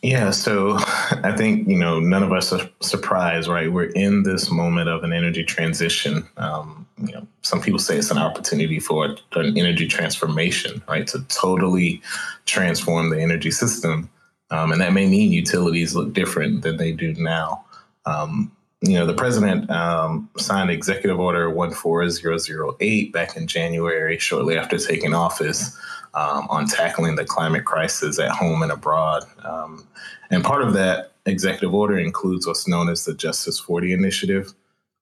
Yeah, 0.03 0.31
so 0.31 0.75
I 1.23 1.33
think 1.35 1.67
you 1.67 1.77
know 1.77 1.99
none 1.99 2.23
of 2.23 2.31
us 2.31 2.51
are 2.51 2.69
surprised, 2.81 3.47
right? 3.47 3.71
We're 3.71 3.91
in 3.91 4.23
this 4.23 4.51
moment 4.51 4.89
of 4.89 5.03
an 5.03 5.13
energy 5.13 5.43
transition. 5.43 6.27
Um, 6.37 6.85
you 6.97 7.13
know, 7.13 7.25
some 7.41 7.61
people 7.61 7.79
say 7.79 7.97
it's 7.97 8.11
an 8.11 8.17
opportunity 8.17 8.79
for 8.79 9.15
an 9.35 9.57
energy 9.57 9.87
transformation, 9.87 10.83
right? 10.87 11.07
To 11.07 11.23
totally 11.29 12.01
transform 12.45 13.09
the 13.09 13.21
energy 13.21 13.49
system, 13.49 14.09
um, 14.51 14.71
and 14.73 14.81
that 14.81 14.93
may 14.93 15.07
mean 15.07 15.31
utilities 15.31 15.95
look 15.95 16.13
different 16.13 16.63
than 16.63 16.77
they 16.77 16.91
do 16.91 17.13
now. 17.15 17.63
Um, 18.05 18.51
you 18.81 18.95
know, 18.95 19.05
the 19.05 19.13
president 19.13 19.69
um, 19.71 20.29
signed 20.37 20.69
Executive 20.69 21.17
Order 21.17 21.49
14008 21.49 23.13
back 23.13 23.37
in 23.37 23.47
January, 23.47 24.17
shortly 24.17 24.57
after 24.57 24.77
taking 24.77 25.13
office 25.13 25.77
um, 26.13 26.47
on 26.49 26.67
tackling 26.67 27.15
the 27.15 27.25
climate 27.25 27.65
crisis 27.65 28.19
at 28.19 28.31
home 28.31 28.61
and 28.61 28.71
abroad. 28.71 29.23
Um, 29.43 29.87
and 30.29 30.43
part 30.43 30.61
of 30.61 30.73
that 30.73 31.11
executive 31.25 31.73
order 31.73 31.97
includes 31.97 32.45
what's 32.45 32.67
known 32.67 32.89
as 32.89 33.05
the 33.05 33.13
Justice 33.13 33.59
40 33.59 33.93
Initiative. 33.93 34.53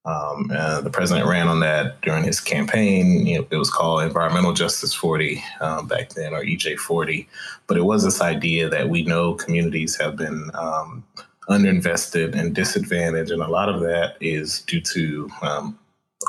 Um, 0.03 0.49
uh, 0.51 0.81
the 0.81 0.89
president 0.89 1.27
ran 1.27 1.47
on 1.47 1.59
that 1.59 2.01
during 2.01 2.23
his 2.23 2.39
campaign. 2.39 3.23
Know, 3.23 3.45
it 3.49 3.57
was 3.57 3.69
called 3.69 4.01
Environmental 4.01 4.53
Justice 4.53 4.93
40 4.93 5.43
um, 5.59 5.87
back 5.87 6.09
then, 6.09 6.33
or 6.33 6.43
EJ 6.43 6.77
40. 6.77 7.27
But 7.67 7.77
it 7.77 7.83
was 7.83 8.03
this 8.03 8.21
idea 8.21 8.67
that 8.69 8.89
we 8.89 9.03
know 9.03 9.35
communities 9.35 9.95
have 9.99 10.15
been 10.15 10.49
um, 10.55 11.03
underinvested 11.49 12.35
and 12.35 12.55
disadvantaged, 12.55 13.31
and 13.31 13.43
a 13.43 13.47
lot 13.47 13.69
of 13.69 13.81
that 13.81 14.15
is 14.21 14.61
due 14.61 14.81
to 14.81 15.29
um, 15.43 15.77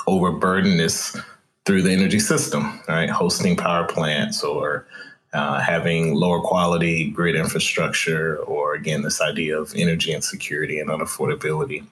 overburdenedness 0.07 1.23
through 1.65 1.83
the 1.83 1.93
energy 1.93 2.19
system, 2.19 2.81
right? 2.89 3.09
Hosting 3.09 3.57
power 3.57 3.87
plants 3.87 4.43
or 4.43 4.87
uh, 5.33 5.61
having 5.61 6.15
lower 6.15 6.41
quality 6.41 7.11
grid 7.11 7.35
infrastructure, 7.35 8.37
or 8.39 8.75
again, 8.75 9.03
this 9.03 9.21
idea 9.21 9.59
of 9.59 9.73
energy 9.75 10.13
insecurity 10.13 10.79
and 10.79 10.91
unaffordability. 10.91 11.85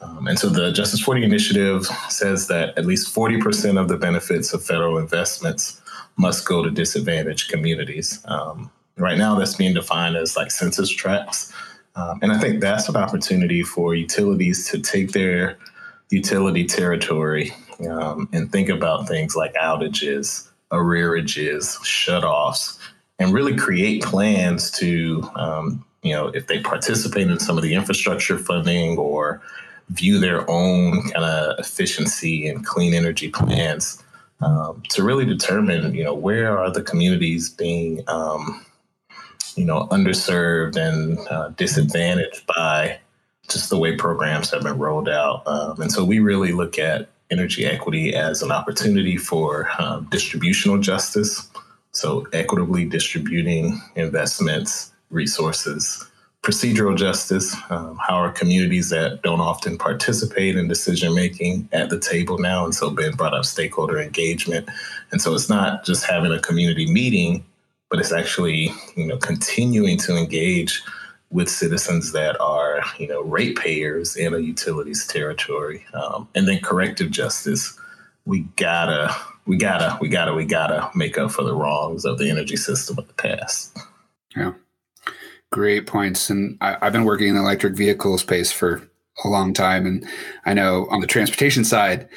Um, 0.00 0.26
and 0.26 0.38
so 0.38 0.48
the 0.48 0.72
Justice 0.72 1.00
40 1.00 1.24
initiative 1.24 1.84
says 2.08 2.46
that 2.48 2.76
at 2.78 2.86
least 2.86 3.14
40% 3.14 3.78
of 3.78 3.88
the 3.88 3.96
benefits 3.96 4.54
of 4.54 4.64
federal 4.64 4.98
investments 4.98 5.80
must 6.16 6.46
go 6.46 6.62
to 6.62 6.70
disadvantaged 6.70 7.50
communities. 7.50 8.22
Um, 8.26 8.70
right 8.96 9.18
now, 9.18 9.34
that's 9.34 9.56
being 9.56 9.74
defined 9.74 10.16
as 10.16 10.36
like 10.36 10.50
census 10.50 10.88
tracts. 10.88 11.52
Um, 11.96 12.18
and 12.22 12.32
I 12.32 12.38
think 12.38 12.60
that's 12.60 12.88
an 12.88 12.96
opportunity 12.96 13.62
for 13.62 13.94
utilities 13.94 14.70
to 14.70 14.78
take 14.78 15.12
their 15.12 15.58
utility 16.10 16.64
territory 16.64 17.52
um, 17.90 18.28
and 18.32 18.50
think 18.50 18.68
about 18.68 19.08
things 19.08 19.36
like 19.36 19.54
outages, 19.54 20.48
arrearages, 20.70 21.76
shutoffs, 21.78 22.78
and 23.18 23.32
really 23.32 23.56
create 23.56 24.02
plans 24.02 24.70
to, 24.72 25.28
um, 25.36 25.84
you 26.02 26.12
know, 26.12 26.28
if 26.28 26.46
they 26.46 26.60
participate 26.60 27.30
in 27.30 27.38
some 27.38 27.56
of 27.56 27.62
the 27.62 27.74
infrastructure 27.74 28.38
funding 28.38 28.98
or 28.98 29.42
view 29.90 30.18
their 30.18 30.48
own 30.50 31.02
kind 31.10 31.24
of 31.24 31.58
efficiency 31.58 32.48
and 32.48 32.66
clean 32.66 32.92
energy 32.94 33.28
plans 33.28 34.02
um, 34.40 34.82
to 34.90 35.02
really 35.02 35.24
determine, 35.24 35.94
you 35.94 36.04
know, 36.04 36.14
where 36.14 36.58
are 36.58 36.70
the 36.70 36.82
communities 36.82 37.48
being, 37.50 38.02
um, 38.08 38.64
you 39.54 39.64
know, 39.64 39.86
underserved 39.90 40.76
and 40.76 41.18
uh, 41.28 41.48
disadvantaged 41.50 42.46
by 42.46 42.98
just 43.48 43.70
the 43.70 43.78
way 43.78 43.96
programs 43.96 44.50
have 44.50 44.62
been 44.62 44.76
rolled 44.76 45.08
out. 45.08 45.46
Um, 45.46 45.80
and 45.80 45.92
so 45.92 46.04
we 46.04 46.18
really 46.18 46.52
look 46.52 46.78
at 46.78 47.08
energy 47.30 47.64
equity 47.64 48.14
as 48.14 48.42
an 48.42 48.52
opportunity 48.52 49.16
for 49.16 49.68
um, 49.78 50.06
distributional 50.10 50.78
justice. 50.78 51.48
So, 51.92 52.26
equitably 52.32 52.84
distributing 52.84 53.80
investments, 53.94 54.92
resources, 55.10 56.06
procedural 56.42 56.96
justice. 56.96 57.56
Um, 57.70 57.98
how 58.06 58.16
are 58.16 58.30
communities 58.30 58.90
that 58.90 59.22
don't 59.22 59.40
often 59.40 59.78
participate 59.78 60.56
in 60.56 60.68
decision 60.68 61.14
making 61.14 61.68
at 61.72 61.88
the 61.88 61.98
table 61.98 62.38
now? 62.38 62.64
And 62.64 62.74
so, 62.74 62.90
Ben 62.90 63.12
brought 63.12 63.34
up 63.34 63.46
stakeholder 63.46 63.98
engagement. 63.98 64.68
And 65.10 65.22
so, 65.22 65.34
it's 65.34 65.48
not 65.48 65.84
just 65.84 66.04
having 66.04 66.32
a 66.32 66.38
community 66.38 66.86
meeting, 66.86 67.44
but 67.90 67.98
it's 67.98 68.12
actually 68.12 68.70
you 68.96 69.06
know 69.06 69.16
continuing 69.16 69.98
to 69.98 70.16
engage 70.16 70.82
with 71.30 71.48
citizens 71.48 72.12
that 72.12 72.40
are, 72.40 72.82
you 72.98 73.08
know, 73.08 73.22
ratepayers 73.22 74.16
in 74.16 74.34
a 74.34 74.38
utilities 74.38 75.06
territory, 75.06 75.84
um, 75.94 76.28
and 76.34 76.46
then 76.46 76.60
corrective 76.60 77.10
justice. 77.10 77.78
We 78.24 78.40
gotta, 78.56 79.14
we 79.46 79.56
gotta, 79.56 79.98
we 80.00 80.08
gotta, 80.08 80.34
we 80.34 80.44
gotta 80.44 80.90
make 80.94 81.18
up 81.18 81.30
for 81.30 81.42
the 81.42 81.54
wrongs 81.54 82.04
of 82.04 82.18
the 82.18 82.30
energy 82.30 82.56
system 82.56 82.98
of 82.98 83.08
the 83.08 83.14
past. 83.14 83.76
Yeah, 84.36 84.52
great 85.50 85.86
points. 85.86 86.30
And 86.30 86.58
I, 86.60 86.76
I've 86.80 86.92
been 86.92 87.04
working 87.04 87.28
in 87.28 87.34
the 87.34 87.40
electric 87.40 87.74
vehicle 87.74 88.18
space 88.18 88.52
for 88.52 88.88
a 89.24 89.28
long 89.28 89.52
time, 89.52 89.86
and 89.86 90.06
I 90.44 90.54
know 90.54 90.86
on 90.90 91.00
the 91.00 91.06
transportation 91.06 91.64
side, 91.64 92.08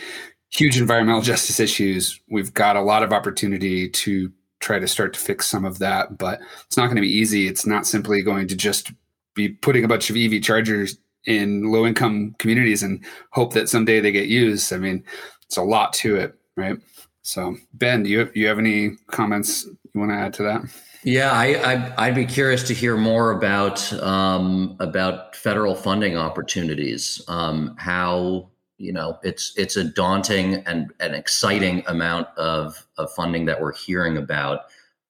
huge 0.51 0.79
environmental 0.79 1.21
justice 1.23 1.59
issues. 1.59 2.19
We've 2.29 2.53
got 2.53 2.75
a 2.75 2.81
lot 2.81 3.03
of 3.03 3.11
opportunity 3.11 3.89
to 3.89 4.31
try 4.59 4.79
to 4.79 4.87
start 4.87 5.13
to 5.13 5.19
fix 5.19 5.47
some 5.47 5.65
of 5.65 5.79
that, 5.79 6.17
but 6.17 6.39
it's 6.65 6.77
not 6.77 6.85
going 6.85 6.95
to 6.95 7.01
be 7.01 7.11
easy. 7.11 7.47
It's 7.47 7.65
not 7.65 7.87
simply 7.87 8.21
going 8.21 8.47
to 8.47 8.55
just 8.55 8.91
be 9.35 9.49
putting 9.49 9.85
a 9.85 9.87
bunch 9.87 10.09
of 10.09 10.17
EV 10.17 10.41
chargers 10.41 10.97
in 11.25 11.71
low 11.71 11.85
income 11.85 12.35
communities 12.39 12.83
and 12.83 13.03
hope 13.31 13.53
that 13.53 13.69
someday 13.69 13.99
they 13.99 14.11
get 14.11 14.27
used. 14.27 14.73
I 14.73 14.77
mean, 14.77 15.03
it's 15.43 15.57
a 15.57 15.63
lot 15.63 15.93
to 15.93 16.15
it, 16.15 16.35
right? 16.55 16.77
So, 17.21 17.55
Ben, 17.73 18.03
do 18.03 18.09
you 18.09 18.29
you 18.33 18.47
have 18.47 18.59
any 18.59 18.91
comments 19.07 19.65
you 19.93 19.99
want 19.99 20.11
to 20.11 20.15
add 20.15 20.33
to 20.35 20.43
that? 20.43 20.61
Yeah, 21.03 21.31
I, 21.31 21.93
I 21.97 22.09
would 22.09 22.15
be 22.15 22.25
curious 22.25 22.63
to 22.63 22.73
hear 22.73 22.97
more 22.97 23.31
about 23.31 23.91
um, 23.93 24.75
about 24.79 25.35
federal 25.35 25.75
funding 25.75 26.17
opportunities. 26.17 27.21
Um, 27.27 27.75
how 27.77 28.49
you 28.79 28.93
know 28.93 29.19
it's 29.24 29.53
it's 29.57 29.75
a 29.75 29.83
daunting 29.83 30.55
and 30.65 30.91
an 31.00 31.13
exciting 31.13 31.83
amount 31.88 32.27
of, 32.38 32.88
of 32.98 33.12
funding 33.12 33.45
that 33.45 33.62
we're 33.62 33.74
hearing 33.74 34.17
about, 34.17 34.62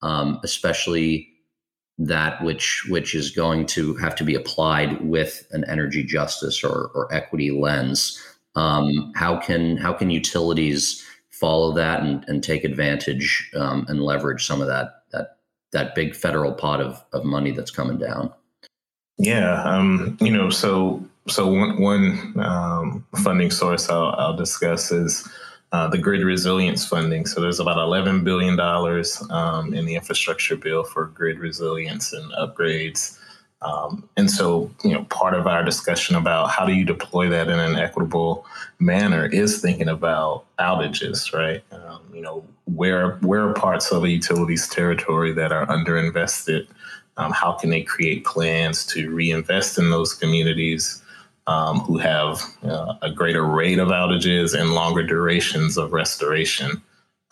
um, 0.02 0.40
especially 0.44 1.28
that 1.98 2.42
which 2.42 2.84
which 2.88 3.14
is 3.14 3.30
going 3.30 3.66
to 3.66 3.94
have 3.96 4.16
to 4.16 4.24
be 4.24 4.34
applied 4.34 5.00
with 5.02 5.46
an 5.52 5.64
energy 5.64 6.02
justice 6.02 6.64
or, 6.64 6.90
or 6.94 7.12
equity 7.14 7.50
lens. 7.50 8.20
Um, 8.56 9.12
how 9.14 9.38
can 9.38 9.76
how 9.76 9.92
can 9.92 10.10
utilities 10.10 11.04
follow 11.30 11.72
that 11.72 12.02
and, 12.02 12.24
and 12.26 12.42
take 12.42 12.64
advantage 12.64 13.50
um, 13.54 13.86
and 13.88 14.02
leverage 14.02 14.46
some 14.46 14.60
of 14.60 14.66
that 14.66 15.04
that 15.12 15.36
that 15.72 15.94
big 15.94 16.16
federal 16.16 16.52
pot 16.52 16.80
of, 16.80 17.02
of 17.12 17.24
money 17.24 17.52
that's 17.52 17.70
coming 17.70 17.98
down? 17.98 18.32
Yeah, 19.18 19.62
um, 19.64 20.16
you 20.20 20.32
know, 20.32 20.48
so 20.48 21.04
so 21.30 21.46
one, 21.46 21.80
one 21.80 22.34
um, 22.40 23.06
funding 23.22 23.50
source 23.50 23.88
I'll, 23.88 24.14
I'll 24.18 24.36
discuss 24.36 24.90
is 24.90 25.28
uh, 25.72 25.88
the 25.88 25.98
grid 25.98 26.24
resilience 26.24 26.84
funding. 26.84 27.26
So 27.26 27.40
there's 27.40 27.60
about 27.60 27.76
$11 27.76 28.24
billion 28.24 28.58
um, 29.30 29.72
in 29.72 29.86
the 29.86 29.94
infrastructure 29.94 30.56
bill 30.56 30.84
for 30.84 31.06
grid 31.06 31.38
resilience 31.38 32.12
and 32.12 32.30
upgrades. 32.32 33.18
Um, 33.62 34.08
and 34.16 34.30
so, 34.30 34.70
you 34.82 34.92
know, 34.92 35.04
part 35.04 35.34
of 35.34 35.46
our 35.46 35.62
discussion 35.62 36.16
about 36.16 36.50
how 36.50 36.64
do 36.64 36.72
you 36.72 36.84
deploy 36.84 37.28
that 37.28 37.48
in 37.48 37.58
an 37.58 37.76
equitable 37.76 38.46
manner 38.78 39.26
is 39.26 39.60
thinking 39.60 39.88
about 39.88 40.44
outages, 40.58 41.32
right? 41.34 41.62
Um, 41.70 42.00
you 42.12 42.22
know, 42.22 42.44
where 42.64 43.16
where 43.16 43.48
are 43.48 43.52
parts 43.52 43.92
of 43.92 44.02
a 44.04 44.08
utilities 44.08 44.66
territory 44.68 45.32
that 45.34 45.52
are 45.52 45.66
underinvested? 45.66 46.68
Um, 47.16 47.32
how 47.32 47.52
can 47.52 47.68
they 47.68 47.82
create 47.82 48.24
plans 48.24 48.86
to 48.86 49.10
reinvest 49.10 49.76
in 49.78 49.90
those 49.90 50.14
communities? 50.14 51.02
Um, 51.50 51.80
who 51.80 51.98
have 51.98 52.40
uh, 52.62 52.94
a 53.02 53.10
greater 53.10 53.44
rate 53.44 53.80
of 53.80 53.88
outages 53.88 54.58
and 54.58 54.72
longer 54.72 55.02
durations 55.02 55.76
of 55.76 55.92
restoration. 55.92 56.80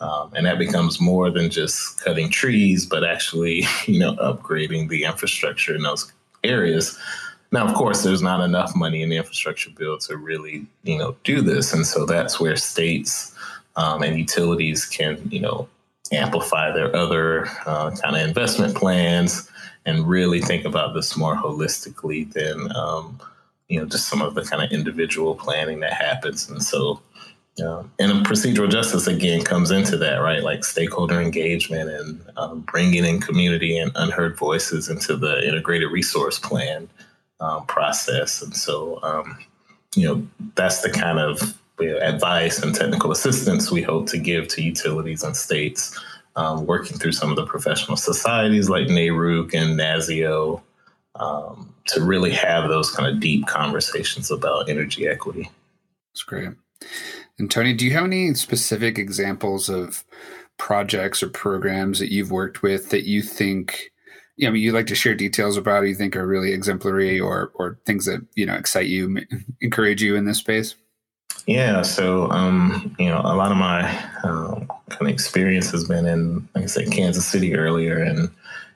Um, 0.01 0.33
and 0.35 0.45
that 0.45 0.59
becomes 0.59 0.99
more 0.99 1.29
than 1.29 1.49
just 1.49 2.03
cutting 2.03 2.29
trees, 2.29 2.85
but 2.85 3.05
actually, 3.05 3.63
you 3.85 3.97
know, 3.97 4.15
upgrading 4.17 4.89
the 4.89 5.05
infrastructure 5.05 5.73
in 5.73 5.83
those 5.83 6.11
areas. 6.43 6.99
Now, 7.53 7.65
of 7.65 7.73
course, 7.73 8.03
there's 8.03 8.21
not 8.21 8.41
enough 8.41 8.75
money 8.75 9.01
in 9.01 9.09
the 9.09 9.15
infrastructure 9.15 9.69
bill 9.69 9.97
to 9.99 10.17
really, 10.17 10.67
you 10.83 10.97
know, 10.97 11.15
do 11.23 11.41
this, 11.41 11.73
and 11.73 11.87
so 11.87 12.05
that's 12.05 12.41
where 12.41 12.57
states 12.57 13.33
um, 13.77 14.03
and 14.03 14.17
utilities 14.17 14.85
can, 14.85 15.17
you 15.31 15.39
know, 15.39 15.67
amplify 16.11 16.71
their 16.71 16.93
other 16.93 17.47
uh, 17.65 17.91
kind 17.91 18.17
of 18.17 18.27
investment 18.27 18.75
plans 18.75 19.49
and 19.85 20.07
really 20.07 20.41
think 20.41 20.65
about 20.65 20.93
this 20.93 21.15
more 21.15 21.35
holistically 21.35 22.31
than 22.33 22.75
um, 22.75 23.19
you 23.69 23.79
know 23.79 23.85
just 23.85 24.09
some 24.09 24.21
of 24.21 24.35
the 24.35 24.43
kind 24.43 24.61
of 24.61 24.71
individual 24.71 25.35
planning 25.35 25.79
that 25.79 25.93
happens. 25.93 26.49
And 26.49 26.61
so, 26.61 27.01
um, 27.65 27.91
and 27.99 28.25
procedural 28.25 28.69
justice 28.69 29.07
again 29.07 29.43
comes 29.43 29.71
into 29.71 29.95
that, 29.97 30.17
right? 30.17 30.43
Like 30.43 30.65
stakeholder 30.65 31.21
engagement 31.21 31.89
and 31.89 32.21
um, 32.35 32.61
bringing 32.61 33.05
in 33.05 33.21
community 33.21 33.77
and 33.77 33.91
unheard 33.95 34.37
voices 34.37 34.89
into 34.89 35.15
the 35.15 35.47
integrated 35.47 35.91
resource 35.91 36.39
plan 36.39 36.89
um, 37.39 37.65
process. 37.67 38.41
And 38.41 38.55
so, 38.55 39.01
um, 39.03 39.37
you 39.95 40.07
know, 40.07 40.27
that's 40.55 40.81
the 40.81 40.89
kind 40.89 41.19
of 41.19 41.57
advice 41.79 42.61
and 42.61 42.75
technical 42.75 43.11
assistance 43.11 43.71
we 43.71 43.81
hope 43.81 44.07
to 44.07 44.17
give 44.17 44.47
to 44.49 44.61
utilities 44.61 45.23
and 45.23 45.35
states, 45.35 45.97
um, 46.35 46.65
working 46.65 46.97
through 46.97 47.13
some 47.13 47.29
of 47.29 47.37
the 47.37 47.45
professional 47.45 47.95
societies 47.95 48.69
like 48.69 48.87
NARUC 48.87 49.53
and 49.53 49.79
NASEO 49.79 50.61
um, 51.19 51.73
to 51.87 52.03
really 52.03 52.31
have 52.31 52.69
those 52.69 52.91
kind 52.91 53.09
of 53.09 53.19
deep 53.19 53.47
conversations 53.47 54.31
about 54.31 54.69
energy 54.69 55.07
equity. 55.07 55.49
That's 56.13 56.23
great. 56.23 56.49
And 57.37 57.49
Tony, 57.49 57.73
do 57.73 57.85
you 57.85 57.91
have 57.91 58.05
any 58.05 58.33
specific 58.33 58.97
examples 58.97 59.69
of 59.69 60.03
projects 60.57 61.23
or 61.23 61.29
programs 61.29 61.99
that 61.99 62.11
you've 62.11 62.31
worked 62.31 62.61
with 62.61 62.89
that 62.89 63.05
you 63.05 63.21
think 63.21 63.91
you 64.39 64.47
know, 64.47 64.55
you 64.55 64.71
like 64.71 64.87
to 64.87 64.95
share 64.95 65.15
details 65.15 65.57
about 65.57 65.83
you 65.83 65.93
think 65.93 66.15
are 66.15 66.25
really 66.25 66.53
exemplary 66.53 67.19
or 67.19 67.51
or 67.55 67.77
things 67.85 68.05
that 68.05 68.25
you 68.35 68.45
know 68.45 68.55
excite 68.55 68.87
you, 68.87 69.19
encourage 69.61 70.01
you 70.01 70.15
in 70.15 70.23
this 70.23 70.37
space? 70.37 70.75
Yeah, 71.45 71.81
so 71.81 72.31
um, 72.31 72.95
you 72.97 73.09
know, 73.09 73.19
a 73.19 73.35
lot 73.35 73.51
of 73.51 73.57
my 73.57 73.83
um, 74.23 74.65
kind 74.89 75.01
of 75.01 75.07
experience 75.07 75.71
has 75.71 75.85
been 75.85 76.05
in, 76.05 76.47
like 76.55 76.63
I 76.63 76.67
said, 76.67 76.89
Kansas 76.89 77.25
City 77.25 77.53
earlier, 77.53 78.01
and 78.01 78.29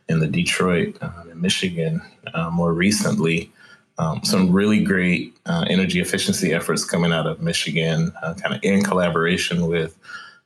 in 0.10 0.20
the 0.20 0.28
Detroit, 0.28 0.98
um, 1.02 1.30
in 1.32 1.42
Michigan, 1.42 2.02
uh, 2.34 2.50
more 2.50 2.74
recently. 2.74 3.52
Um, 4.00 4.24
some 4.24 4.52
really 4.52 4.84
great 4.84 5.38
uh, 5.46 5.66
energy 5.70 6.00
efficiency 6.00 6.52
efforts 6.52 6.84
coming 6.84 7.14
out 7.14 7.28
of 7.28 7.42
Michigan, 7.42 8.12
uh, 8.24 8.34
kind 8.34 8.56
of 8.56 8.60
in 8.64 8.82
collaboration 8.84 9.68
with 9.68 9.98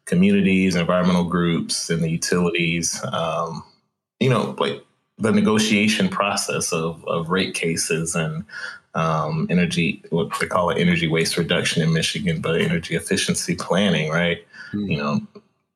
communities, 0.05 0.75
environmental 0.75 1.23
groups, 1.23 1.89
and 1.89 2.03
the 2.03 2.09
utilities. 2.09 3.01
Um, 3.11 3.63
you 4.19 4.29
know, 4.29 4.55
like 4.59 4.83
the 5.17 5.31
negotiation 5.31 6.09
process 6.09 6.73
of, 6.73 7.03
of 7.07 7.29
rate 7.29 7.53
cases 7.53 8.15
and 8.15 8.43
um, 8.95 9.47
energy, 9.49 10.03
what 10.09 10.31
they 10.39 10.47
call 10.47 10.69
it 10.69 10.79
energy 10.79 11.07
waste 11.07 11.37
reduction 11.37 11.83
in 11.83 11.93
Michigan, 11.93 12.41
but 12.41 12.59
energy 12.59 12.95
efficiency 12.95 13.55
planning, 13.55 14.09
right? 14.09 14.45
Mm-hmm. 14.73 14.91
You 14.91 14.97
know, 14.97 15.21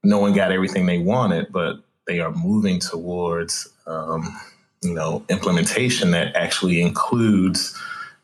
no 0.04 0.20
one 0.20 0.34
got 0.34 0.52
everything 0.52 0.86
they 0.86 0.98
wanted, 0.98 1.52
but 1.52 1.80
they 2.08 2.20
are 2.20 2.32
moving 2.32 2.80
towards, 2.80 3.70
um, 3.88 4.40
you 4.82 4.94
know, 4.94 5.24
implementation 5.30 6.12
that 6.12 6.36
actually 6.36 6.82
includes, 6.82 7.78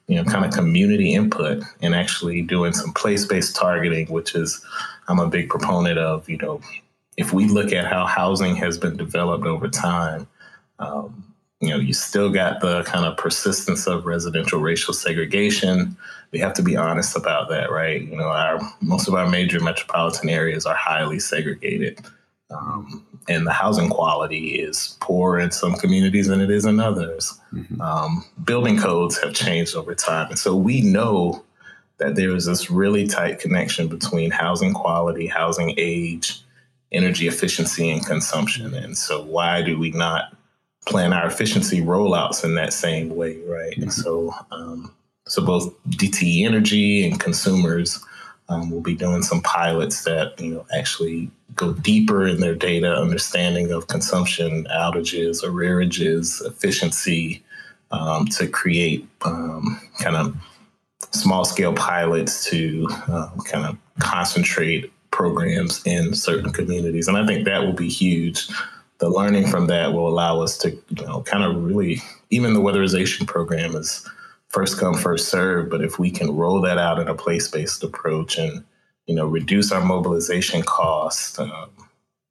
you 0.08 0.16
know, 0.16 0.24
kind 0.24 0.46
of 0.46 0.52
community 0.52 1.14
input 1.14 1.64
and 1.82 1.94
actually 1.94 2.42
doing 2.42 2.74
some 2.74 2.94
place 2.94 3.26
based 3.26 3.56
targeting, 3.56 4.08
which 4.08 4.36
is, 4.36 4.64
I'm 5.08 5.20
a 5.20 5.28
big 5.28 5.50
proponent 5.50 6.00
of, 6.00 6.28
you 6.30 6.38
know, 6.38 6.62
if 7.18 7.34
we 7.34 7.48
look 7.48 7.72
at 7.74 7.86
how 7.86 8.06
housing 8.06 8.56
has 8.58 8.78
been 8.78 8.98
developed 8.98 9.46
over 9.46 9.68
time, 9.68 10.28
um, 10.80 11.24
you 11.60 11.70
know, 11.70 11.78
you 11.78 11.94
still 11.94 12.30
got 12.30 12.62
the 12.62 12.84
kind 12.84 13.06
of 13.06 13.18
persistence 13.18 13.88
of 13.88 14.06
residential 14.06 14.60
racial 14.60 14.94
segregation. 14.94 15.98
We 16.32 16.40
have 16.40 16.54
to 16.54 16.62
be 16.62 16.78
honest 16.78 17.18
about 17.18 17.50
that, 17.50 17.72
right? 17.72 18.02
You 18.02 18.16
know, 18.16 18.28
our 18.28 18.60
most 18.82 19.08
of 19.08 19.16
our 19.16 19.28
major 19.28 19.60
metropolitan 19.60 20.30
areas 20.30 20.68
are 20.68 20.76
highly 20.76 21.20
segregated. 21.20 22.06
Um, 22.50 23.06
and 23.27 23.46
the 23.46 23.51
housing 23.51 23.89
quality 23.89 24.56
is 24.56 24.98
poor 25.01 25.38
in 25.38 25.51
some 25.51 25.74
communities 25.74 26.27
than 26.27 26.39
it 26.39 26.50
is 26.50 26.66
in 26.66 26.80
others. 26.80 27.38
Mm-hmm. 27.54 27.82
Um, 27.82 28.24
building 28.46 28.77
codes 28.77 29.18
have 29.22 29.34
changed 29.34 29.75
over 29.75 29.94
time. 29.94 30.30
And 30.30 30.39
so 30.39 30.56
we 30.56 30.82
know 30.82 31.44
that 31.98 32.16
there 32.16 32.36
is 32.36 32.46
this 32.46 32.70
really 32.70 33.08
tight 33.08 33.39
connection 33.39 33.88
between 33.88 34.32
housing 34.32 34.74
quality, 34.74 35.28
housing 35.28 35.74
age, 35.78 36.41
energy 36.91 37.28
efficiency, 37.28 37.89
and 37.89 38.06
consumption. 38.06 38.74
And 38.74 38.98
so, 38.98 39.24
why 39.24 39.62
do 39.62 39.78
we 39.78 39.91
not 39.91 40.36
plan 40.86 41.12
our 41.12 41.28
efficiency 41.28 41.82
rollouts 41.82 42.43
in 42.43 42.56
that 42.56 42.72
same 42.72 43.15
way, 43.15 43.39
right? 43.41 43.74
Mm-hmm. 43.74 43.84
And 43.84 43.93
so, 43.93 44.34
um, 44.52 44.93
so 45.28 45.43
both 45.43 45.74
DTE 45.89 46.45
Energy 46.45 47.06
and 47.06 47.19
consumers 47.19 48.02
um, 48.50 48.70
will 48.70 48.82
be 48.82 48.96
doing 48.96 49.22
some 49.22 49.42
pilots 49.42 50.04
that 50.04 50.40
you 50.40 50.56
know 50.56 50.66
actually 50.76 51.30
go 51.56 51.74
deeper 51.74 52.28
in 52.28 52.40
their 52.40 52.56
data 52.56 52.96
understanding 52.96 53.72
of 53.72 53.88
consumption 53.88 54.66
outages, 54.66 55.44
arrearages, 55.44 56.46
efficiency, 56.46 57.44
um, 57.92 58.26
to 58.28 58.48
create 58.48 59.08
um, 59.26 59.80
kind 60.00 60.16
of 60.16 60.36
small 61.12 61.46
scale 61.46 61.74
pilots 61.74 62.46
to 62.50 62.88
uh, 63.08 63.30
kind 63.46 63.66
of 63.66 63.78
concentrate 64.00 64.92
programs 65.12 65.82
in 65.86 66.14
certain 66.14 66.52
communities, 66.52 67.08
and 67.08 67.18
I 67.18 67.26
think 67.26 67.46
that 67.46 67.64
will 67.64 67.74
be 67.74 67.90
huge. 67.90 68.48
The 69.00 69.10
learning 69.10 69.48
from 69.48 69.68
that 69.68 69.94
will 69.94 70.08
allow 70.08 70.42
us 70.42 70.58
to, 70.60 70.72
you 70.72 71.06
know, 71.06 71.22
kind 71.22 71.44
of 71.44 71.64
really, 71.64 72.02
even 72.32 72.56
the 72.56 72.60
weatherization 72.60 73.28
program 73.28 73.76
is 73.76 74.08
first 74.50 74.80
come, 74.80 74.94
first 74.96 75.30
serve. 75.30 75.70
But 75.70 75.82
if 75.82 76.00
we 76.00 76.12
can 76.12 76.36
roll 76.36 76.62
that 76.62 76.78
out 76.78 77.00
in 77.00 77.08
a 77.08 77.16
place 77.16 77.48
based 77.48 77.84
approach 77.84 78.38
and, 78.38 78.64
you 79.06 79.16
know, 79.16 79.26
reduce 79.26 79.72
our 79.72 79.84
mobilization 79.84 80.62
cost, 80.64 81.40
um, 81.40 81.70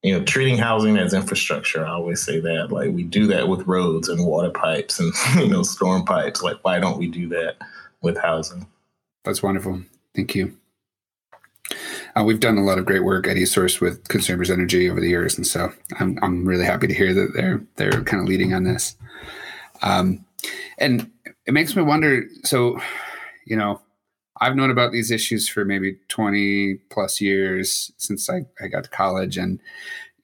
you 0.03 0.17
know, 0.17 0.25
treating 0.25 0.57
housing 0.59 0.97
as 0.99 1.15
infrastructure. 1.15 1.85
I 1.85 1.91
always 1.91 2.23
say 2.23 2.39
that, 2.41 2.71
like 2.71 2.93
we 2.93 3.03
do 3.03 3.27
that 3.29 3.49
with 3.49 3.67
roads 3.67 4.09
and 4.09 4.25
water 4.25 4.51
pipes 4.51 5.01
and, 5.01 5.13
you 5.37 5.49
know, 5.49 5.63
storm 5.63 6.05
pipes. 6.05 6.43
Like, 6.43 6.59
why 6.63 6.79
don't 6.79 6.99
we 6.99 7.09
do 7.09 7.29
that 7.29 7.57
with 8.03 8.17
housing? 8.19 8.67
That's 9.25 9.43
wonderful. 9.43 9.83
Thank 10.15 10.35
you. 10.35 10.57
Uh, 12.17 12.23
we've 12.23 12.41
done 12.41 12.57
a 12.57 12.65
lot 12.65 12.79
of 12.79 12.87
great 12.87 13.05
work 13.05 13.27
at 13.27 13.37
eSource 13.37 13.81
with 13.81 14.07
Consumers 14.09 14.51
Energy 14.51 14.89
over 14.89 15.01
the 15.01 15.09
years, 15.09 15.37
and 15.37 15.47
so 15.47 15.73
I'm 15.99 16.19
I'm 16.23 16.47
really 16.47 16.65
happy 16.65 16.87
to 16.87 16.95
hear 16.95 17.13
that 17.13 17.33
they're 17.35 17.61
they're 17.77 18.03
kind 18.05 18.23
of 18.23 18.29
leading 18.29 18.55
on 18.55 18.65
this. 18.65 18.97
Um, 19.83 20.25
and 20.79 21.11
it 21.47 21.55
makes 21.55 21.77
me 21.77 21.83
wonder. 21.83 22.25
So, 22.45 22.81
you 23.45 23.57
know, 23.57 23.81
I've 24.41 24.57
known 24.57 24.71
about 24.71 24.93
these 24.93 25.11
issues 25.11 25.49
for 25.49 25.65
maybe 25.65 25.99
20 26.09 26.75
plus 26.91 27.21
years 27.21 27.93
since 27.97 28.29
I, 28.29 28.47
I 28.61 28.69
got 28.69 28.85
to 28.85 28.91
college, 28.91 29.39
and 29.39 29.61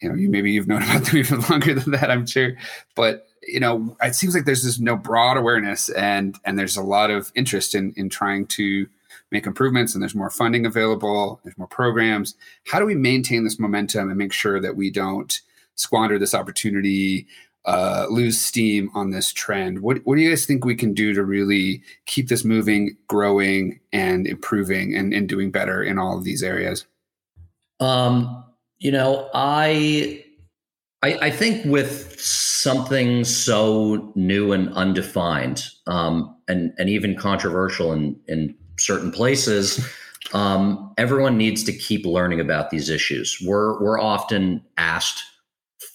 you 0.00 0.08
know, 0.08 0.14
you 0.14 0.28
maybe 0.28 0.52
you've 0.52 0.68
known 0.68 0.82
about 0.82 1.04
them 1.04 1.16
even 1.16 1.40
longer 1.42 1.74
than 1.74 1.92
that, 1.92 2.10
I'm 2.10 2.26
sure. 2.26 2.52
But 2.94 3.26
you 3.42 3.60
know, 3.60 3.96
it 4.02 4.14
seems 4.14 4.34
like 4.34 4.44
there's 4.44 4.62
this 4.62 4.78
no 4.78 4.96
broad 4.96 5.36
awareness, 5.36 5.88
and 5.90 6.36
and 6.44 6.58
there's 6.58 6.76
a 6.76 6.82
lot 6.82 7.10
of 7.10 7.32
interest 7.34 7.74
in 7.74 7.92
in 7.96 8.08
trying 8.08 8.46
to 8.48 8.86
make 9.30 9.46
improvements 9.46 9.94
and 9.94 10.02
there's 10.02 10.14
more 10.14 10.30
funding 10.30 10.66
available, 10.66 11.40
there's 11.42 11.56
more 11.56 11.66
programs. 11.66 12.34
How 12.66 12.78
do 12.78 12.84
we 12.84 12.94
maintain 12.94 13.44
this 13.44 13.58
momentum 13.58 14.10
and 14.10 14.18
make 14.18 14.32
sure 14.32 14.60
that 14.60 14.76
we 14.76 14.90
don't 14.90 15.40
squander 15.74 16.18
this 16.18 16.34
opportunity, 16.34 17.26
uh, 17.64 18.06
lose 18.10 18.40
steam 18.40 18.90
on 18.94 19.10
this 19.10 19.32
trend? 19.32 19.80
What, 19.80 19.98
what 20.04 20.16
do 20.16 20.22
you 20.22 20.30
guys 20.30 20.46
think 20.46 20.64
we 20.64 20.74
can 20.74 20.94
do 20.94 21.12
to 21.14 21.22
really 21.22 21.82
keep 22.06 22.28
this 22.28 22.44
moving, 22.44 22.96
growing, 23.06 23.80
and 23.92 24.26
improving 24.26 24.96
and, 24.96 25.12
and 25.12 25.28
doing 25.28 25.50
better 25.50 25.82
in 25.82 25.98
all 25.98 26.16
of 26.16 26.24
these 26.24 26.42
areas? 26.42 26.86
Um, 27.80 28.44
you 28.78 28.90
know, 28.90 29.28
I, 29.34 30.24
I, 31.02 31.18
I 31.20 31.30
think 31.30 31.64
with 31.64 32.20
something 32.20 33.24
so 33.24 34.12
new 34.14 34.52
and 34.52 34.72
undefined, 34.74 35.64
um, 35.86 36.36
and 36.48 36.72
and 36.78 36.88
even 36.88 37.16
controversial 37.16 37.92
in 37.92 38.18
in 38.28 38.54
certain 38.78 39.10
places, 39.10 39.84
um, 40.32 40.92
everyone 40.98 41.36
needs 41.36 41.64
to 41.64 41.72
keep 41.72 42.06
learning 42.06 42.40
about 42.40 42.70
these 42.70 42.88
issues. 42.88 43.38
We're 43.44 43.80
we're 43.80 44.00
often 44.00 44.62
asked 44.76 45.22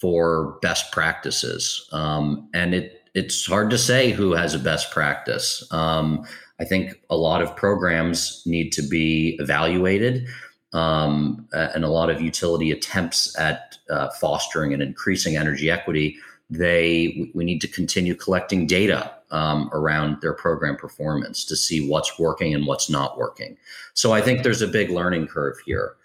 for 0.00 0.58
best 0.62 0.92
practices, 0.92 1.88
um, 1.92 2.48
and 2.54 2.74
it 2.74 3.10
it's 3.14 3.46
hard 3.46 3.70
to 3.70 3.78
say 3.78 4.12
who 4.12 4.32
has 4.32 4.54
a 4.54 4.58
best 4.58 4.92
practice. 4.92 5.66
Um, 5.72 6.24
I 6.60 6.64
think 6.64 7.00
a 7.10 7.16
lot 7.16 7.42
of 7.42 7.56
programs 7.56 8.42
need 8.46 8.70
to 8.72 8.82
be 8.82 9.36
evaluated, 9.40 10.26
um, 10.72 11.48
and 11.52 11.84
a 11.84 11.88
lot 11.88 12.10
of 12.10 12.20
utility 12.20 12.70
attempts 12.70 13.38
at 13.38 13.78
uh, 13.90 14.10
fostering 14.20 14.72
and 14.72 14.82
increasing 14.82 15.36
energy 15.36 15.70
equity. 15.70 16.16
They 16.50 17.30
we 17.34 17.44
need 17.44 17.60
to 17.60 17.68
continue 17.68 18.14
collecting 18.14 18.66
data 18.66 19.12
um, 19.30 19.68
around 19.72 20.20
their 20.20 20.32
program 20.32 20.76
performance 20.76 21.44
to 21.44 21.56
see 21.56 21.88
what's 21.88 22.18
working 22.18 22.54
and 22.54 22.66
what's 22.66 22.88
not 22.88 23.18
working. 23.18 23.56
So 23.94 24.12
I 24.12 24.20
think 24.20 24.42
there's 24.42 24.62
a 24.62 24.68
big 24.68 24.90
learning 24.90 25.26
curve 25.26 25.56
here. 25.64 25.96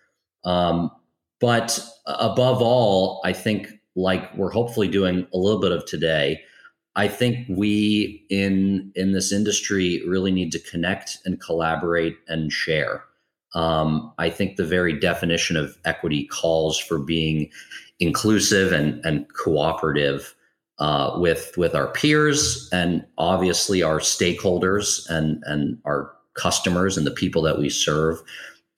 Um, 0.43 0.91
but 1.39 1.79
above 2.05 2.61
all, 2.61 3.21
I 3.23 3.33
think, 3.33 3.67
like 3.95 4.35
we're 4.35 4.51
hopefully 4.51 4.87
doing 4.87 5.27
a 5.33 5.37
little 5.37 5.59
bit 5.59 5.71
of 5.71 5.85
today, 5.85 6.41
I 6.95 7.07
think 7.07 7.47
we 7.49 8.25
in 8.29 8.91
in 8.95 9.13
this 9.13 9.31
industry 9.31 10.03
really 10.07 10.31
need 10.31 10.51
to 10.51 10.59
connect 10.59 11.19
and 11.25 11.41
collaborate 11.41 12.17
and 12.27 12.51
share. 12.51 13.03
Um, 13.55 14.13
I 14.17 14.29
think 14.29 14.55
the 14.55 14.65
very 14.65 14.99
definition 14.99 15.57
of 15.57 15.77
equity 15.85 16.25
calls 16.25 16.77
for 16.77 16.97
being 16.97 17.51
inclusive 17.99 18.71
and, 18.71 19.03
and 19.05 19.25
cooperative 19.33 20.35
uh, 20.79 21.11
with 21.17 21.53
with 21.57 21.75
our 21.75 21.87
peers 21.87 22.69
and 22.71 23.05
obviously 23.17 23.83
our 23.83 23.99
stakeholders 23.99 25.07
and 25.09 25.43
and 25.45 25.77
our 25.85 26.11
customers 26.33 26.97
and 26.97 27.05
the 27.05 27.11
people 27.11 27.41
that 27.43 27.59
we 27.59 27.69
serve, 27.69 28.21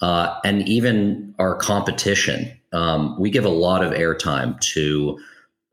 uh, 0.05 0.39
and 0.43 0.69
even 0.69 1.33
our 1.39 1.55
competition. 1.55 2.51
Um, 2.73 3.19
we 3.19 3.31
give 3.31 3.43
a 3.43 3.49
lot 3.49 3.83
of 3.83 3.91
airtime 3.91 4.59
to 4.73 5.17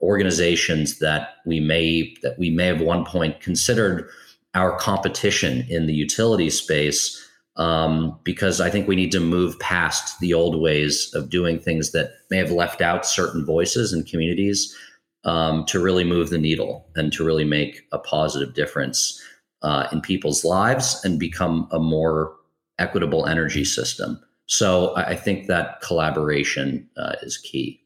organizations 0.01 1.01
that 1.01 1.35
we 1.45 1.61
may 1.61 2.15
that 2.23 2.39
we 2.39 2.49
may 2.49 2.67
have 2.69 2.81
one 2.81 3.05
point 3.05 3.41
considered 3.41 4.09
our 4.55 4.75
competition 4.79 5.67
in 5.69 5.87
the 5.87 5.93
utility 5.93 6.49
space 6.49 7.23
um, 7.57 8.19
because 8.25 8.59
I 8.59 8.71
think 8.71 8.89
we 8.89 8.97
need 8.97 9.13
to 9.13 9.21
move 9.21 9.61
past 9.61 10.19
the 10.21 10.33
old 10.33 10.59
ways 10.59 11.13
of 11.13 11.29
doing 11.29 11.59
things 11.59 11.93
that 11.93 12.13
may 12.31 12.39
have 12.39 12.51
left 12.51 12.81
out 12.81 13.05
certain 13.05 13.45
voices 13.45 13.93
and 13.93 14.07
communities 14.07 14.75
um, 15.25 15.67
to 15.67 15.79
really 15.79 16.05
move 16.05 16.31
the 16.31 16.39
needle 16.39 16.87
and 16.97 17.13
to 17.13 17.23
really 17.23 17.45
make 17.45 17.83
a 17.93 17.99
positive 17.99 18.55
difference 18.55 19.23
uh, 19.61 19.89
in 19.93 20.01
people's 20.01 20.43
lives 20.43 21.05
and 21.05 21.21
become 21.21 21.69
a 21.71 21.79
more 21.79 22.35
equitable 22.83 23.27
energy 23.27 23.65
system. 23.65 24.21
So 24.47 24.95
I 24.97 25.15
think 25.15 25.47
that 25.47 25.81
collaboration 25.81 26.89
uh, 26.97 27.15
is 27.23 27.39
key. 27.39 27.81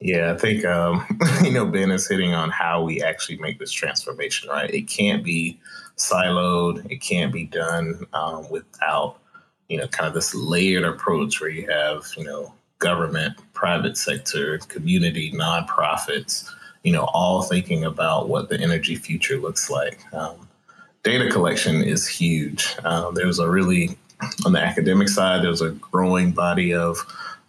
Yeah, 0.00 0.32
I 0.32 0.36
think 0.36 0.64
um, 0.64 1.04
you 1.42 1.52
know 1.52 1.66
Ben 1.66 1.90
is 1.90 2.08
hitting 2.08 2.34
on 2.34 2.50
how 2.50 2.82
we 2.82 3.02
actually 3.02 3.38
make 3.38 3.58
this 3.58 3.72
transformation. 3.72 4.48
Right, 4.48 4.70
it 4.70 4.82
can't 4.82 5.24
be 5.24 5.60
siloed. 5.96 6.90
It 6.90 7.00
can't 7.00 7.32
be 7.32 7.44
done 7.44 8.06
um, 8.12 8.48
without 8.50 9.18
you 9.68 9.78
know 9.78 9.88
kind 9.88 10.08
of 10.08 10.14
this 10.14 10.34
layered 10.34 10.84
approach 10.84 11.40
where 11.40 11.50
you 11.50 11.68
have 11.70 12.04
you 12.16 12.24
know 12.24 12.52
government, 12.78 13.38
private 13.54 13.96
sector, 13.96 14.58
community, 14.58 15.32
nonprofits, 15.32 16.50
you 16.82 16.92
know, 16.92 17.04
all 17.14 17.42
thinking 17.42 17.84
about 17.84 18.28
what 18.28 18.48
the 18.48 18.60
energy 18.60 18.96
future 18.96 19.38
looks 19.38 19.70
like. 19.70 20.00
Um, 20.12 20.48
data 21.04 21.30
collection 21.30 21.82
is 21.82 22.08
huge. 22.08 22.76
Uh, 22.84 23.12
there's 23.12 23.38
a 23.38 23.48
really 23.48 23.96
on 24.44 24.52
the 24.52 24.60
academic 24.60 25.08
side, 25.08 25.42
there's 25.42 25.60
a 25.60 25.70
growing 25.70 26.32
body 26.32 26.74
of 26.74 26.98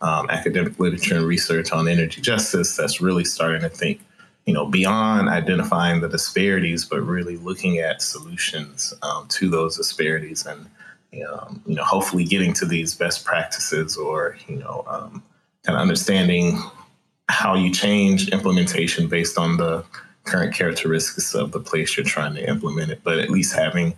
um, 0.02 0.30
academic 0.30 0.80
literature 0.80 1.16
and 1.16 1.26
research 1.26 1.72
on 1.72 1.88
energy 1.88 2.22
justice 2.22 2.76
that's 2.76 3.02
really 3.02 3.24
starting 3.24 3.62
to 3.62 3.70
think, 3.70 4.02
you 4.46 4.54
know, 4.54 4.66
beyond 4.66 5.30
identifying 5.30 6.02
the 6.02 6.10
disparities, 6.10 6.86
but 6.86 7.02
really 7.02 7.38
looking 7.38 7.80
at 7.80 8.02
solutions 8.02 8.94
um, 9.02 9.28
to 9.30 9.50
those 9.50 9.78
disparities 9.78 10.46
and, 10.46 10.68
you 11.12 11.24
know, 11.24 11.48
you 11.66 11.76
know, 11.76 11.84
hopefully 11.84 12.26
getting 12.26 12.54
to 12.54 12.66
these 12.66 12.96
best 12.96 13.24
practices 13.24 13.96
or, 13.96 14.38
you 14.48 14.58
know, 14.58 14.84
um, 14.88 15.24
kind 15.64 15.78
of 15.78 15.82
understanding 15.82 16.62
how 17.30 17.56
you 17.56 17.72
change 17.72 18.30
implementation 18.30 19.08
based 19.08 19.38
on 19.38 19.56
the 19.58 19.86
current 20.26 20.54
characteristics 20.54 21.34
of 21.34 21.52
the 21.52 21.60
place 21.60 21.96
you're 21.96 22.06
trying 22.06 22.34
to 22.36 22.50
implement 22.50 22.92
it, 22.92 23.02
but 23.04 23.20
at 23.20 23.30
least 23.30 23.56
having 23.56 23.94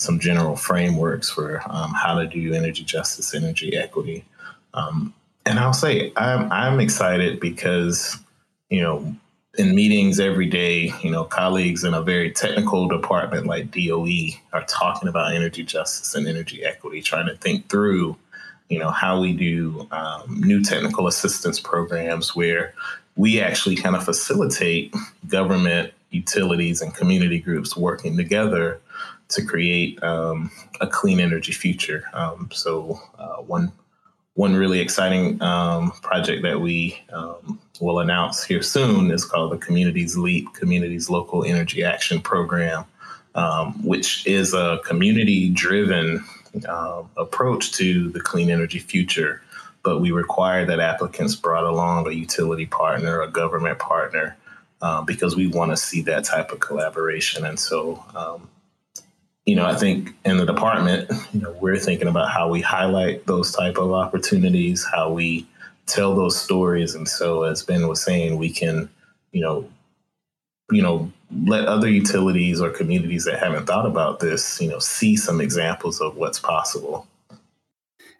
some 0.00 0.18
general 0.18 0.56
frameworks 0.56 1.28
for 1.30 1.62
um, 1.68 1.92
how 1.92 2.18
to 2.18 2.26
do 2.26 2.54
energy 2.54 2.82
justice, 2.84 3.34
energy 3.34 3.76
equity. 3.76 4.24
Um, 4.72 5.12
and 5.46 5.58
I'll 5.58 5.72
say 5.72 6.12
I'm 6.16 6.50
I'm 6.50 6.80
excited 6.80 7.40
because 7.40 8.16
you 8.68 8.80
know 8.80 9.14
in 9.58 9.74
meetings 9.74 10.20
every 10.20 10.46
day, 10.46 10.92
you 11.02 11.10
know, 11.10 11.24
colleagues 11.24 11.82
in 11.82 11.92
a 11.92 12.00
very 12.00 12.30
technical 12.30 12.88
department 12.88 13.46
like 13.46 13.70
DOE 13.70 14.28
are 14.52 14.64
talking 14.66 15.08
about 15.08 15.34
energy 15.34 15.64
justice 15.64 16.14
and 16.14 16.28
energy 16.28 16.64
equity, 16.64 17.02
trying 17.02 17.26
to 17.26 17.36
think 17.36 17.68
through, 17.68 18.16
you 18.68 18.78
know, 18.78 18.90
how 18.90 19.20
we 19.20 19.32
do 19.32 19.88
um, 19.90 20.40
new 20.40 20.62
technical 20.62 21.08
assistance 21.08 21.58
programs 21.58 22.36
where 22.36 22.74
we 23.16 23.40
actually 23.40 23.74
kind 23.74 23.96
of 23.96 24.04
facilitate 24.04 24.94
government, 25.26 25.92
utilities, 26.10 26.80
and 26.80 26.94
community 26.94 27.40
groups 27.40 27.76
working 27.76 28.16
together 28.16 28.80
to 29.30 29.44
create 29.44 30.02
um, 30.02 30.50
a 30.80 30.86
clean 30.86 31.20
energy 31.20 31.52
future. 31.52 32.04
Um, 32.12 32.48
so 32.52 33.00
uh, 33.18 33.36
one 33.36 33.72
one 34.34 34.54
really 34.54 34.80
exciting 34.80 35.42
um, 35.42 35.90
project 36.02 36.42
that 36.42 36.60
we 36.60 37.02
um, 37.12 37.60
will 37.80 37.98
announce 37.98 38.44
here 38.44 38.62
soon 38.62 39.10
is 39.10 39.24
called 39.24 39.52
the 39.52 39.58
Communities 39.58 40.16
Leap 40.16 40.52
Communities 40.54 41.10
Local 41.10 41.44
Energy 41.44 41.84
Action 41.84 42.20
Program, 42.20 42.84
um, 43.34 43.84
which 43.84 44.26
is 44.26 44.54
a 44.54 44.80
community 44.84 45.50
driven 45.50 46.24
uh, 46.68 47.02
approach 47.16 47.72
to 47.72 48.08
the 48.10 48.20
clean 48.20 48.50
energy 48.50 48.78
future. 48.78 49.42
But 49.82 50.00
we 50.00 50.10
require 50.10 50.64
that 50.66 50.78
applicants 50.78 51.34
brought 51.34 51.64
along 51.64 52.06
a 52.06 52.12
utility 52.12 52.66
partner, 52.66 53.22
a 53.22 53.30
government 53.30 53.78
partner, 53.78 54.36
uh, 54.80 55.02
because 55.02 55.36
we 55.36 55.48
want 55.48 55.70
to 55.72 55.76
see 55.76 56.02
that 56.02 56.24
type 56.24 56.52
of 56.52 56.60
collaboration. 56.60 57.44
And 57.44 57.58
so 57.58 58.04
um, 58.14 58.48
you 59.50 59.56
know, 59.56 59.66
I 59.66 59.74
think 59.74 60.14
in 60.24 60.36
the 60.36 60.46
department, 60.46 61.10
you 61.32 61.40
know, 61.40 61.50
we're 61.60 61.76
thinking 61.76 62.06
about 62.06 62.30
how 62.30 62.48
we 62.48 62.60
highlight 62.60 63.26
those 63.26 63.50
type 63.50 63.78
of 63.78 63.90
opportunities, 63.90 64.86
how 64.86 65.12
we 65.12 65.44
tell 65.86 66.14
those 66.14 66.40
stories. 66.40 66.94
And 66.94 67.08
so 67.08 67.42
as 67.42 67.64
Ben 67.64 67.88
was 67.88 68.00
saying, 68.00 68.38
we 68.38 68.50
can, 68.50 68.88
you 69.32 69.40
know, 69.40 69.68
you 70.70 70.80
know, 70.80 71.10
let 71.46 71.66
other 71.66 71.90
utilities 71.90 72.60
or 72.60 72.70
communities 72.70 73.24
that 73.24 73.40
haven't 73.40 73.66
thought 73.66 73.86
about 73.86 74.20
this, 74.20 74.60
you 74.60 74.68
know, 74.68 74.78
see 74.78 75.16
some 75.16 75.40
examples 75.40 76.00
of 76.00 76.14
what's 76.14 76.38
possible. 76.38 77.08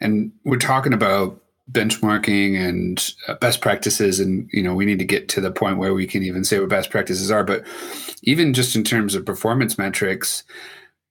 And 0.01 0.33
we're 0.45 0.57
talking 0.57 0.93
about 0.93 1.41
benchmarking 1.71 2.59
and 2.59 3.15
uh, 3.29 3.35
best 3.35 3.61
practices 3.61 4.19
and 4.19 4.51
you 4.53 4.61
know 4.61 4.75
we 4.75 4.85
need 4.85 4.99
to 4.99 5.05
get 5.05 5.29
to 5.29 5.41
the 5.41 5.53
point 5.53 5.79
where 5.79 5.95
we 5.95 6.05
can 6.05 6.25
even 6.25 6.43
say 6.43 6.59
what 6.59 6.69
best 6.69 6.91
practices 6.91 7.31
are 7.31 7.45
but 7.45 7.65
even 8.25 8.53
just 8.53 8.75
in 8.75 8.83
terms 8.83 9.15
of 9.15 9.25
performance 9.25 9.79
metrics 9.79 10.43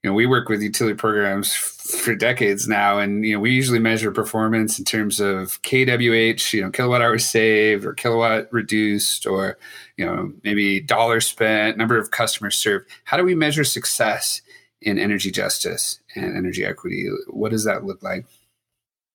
you 0.03 0.09
know, 0.09 0.13
we 0.13 0.25
work 0.25 0.47
with 0.47 0.61
utility 0.61 0.95
programs 0.95 1.53
for 1.53 2.15
decades 2.15 2.67
now, 2.67 2.99
and 2.99 3.25
you 3.25 3.33
know, 3.33 3.39
we 3.39 3.51
usually 3.51 3.79
measure 3.79 4.11
performance 4.11 4.79
in 4.79 4.85
terms 4.85 5.19
of 5.19 5.61
kWh, 5.63 6.53
you 6.53 6.61
know, 6.61 6.69
kilowatt 6.69 7.01
hours 7.01 7.25
saved 7.25 7.85
or 7.85 7.93
kilowatt 7.93 8.51
reduced, 8.53 9.25
or 9.25 9.57
you 9.97 10.05
know, 10.05 10.31
maybe 10.43 10.79
dollars 10.79 11.25
spent, 11.25 11.77
number 11.77 11.97
of 11.97 12.11
customers 12.11 12.55
served. 12.55 12.87
How 13.03 13.17
do 13.17 13.23
we 13.23 13.35
measure 13.35 13.65
success 13.65 14.41
in 14.81 14.97
energy 14.97 15.31
justice 15.31 15.99
and 16.15 16.37
energy 16.37 16.63
equity? 16.63 17.09
What 17.27 17.51
does 17.51 17.65
that 17.65 17.83
look 17.83 18.01
like? 18.01 18.25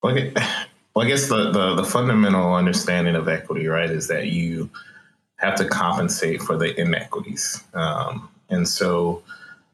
Well, 0.03 0.15
I 0.97 1.09
guess 1.09 1.29
the, 1.29 1.51
the, 1.51 1.77
the 1.77 1.85
fundamental 1.85 2.55
understanding 2.55 3.15
of 3.15 3.27
equity, 3.27 3.67
right, 3.67 3.91
is 3.91 4.07
that 4.09 4.27
you 4.27 4.69
have 5.37 5.55
to 5.57 5.67
compensate 5.67 6.43
for 6.43 6.59
the 6.59 6.79
inequities, 6.79 7.65
um, 7.73 8.29
and 8.51 8.69
so 8.69 9.23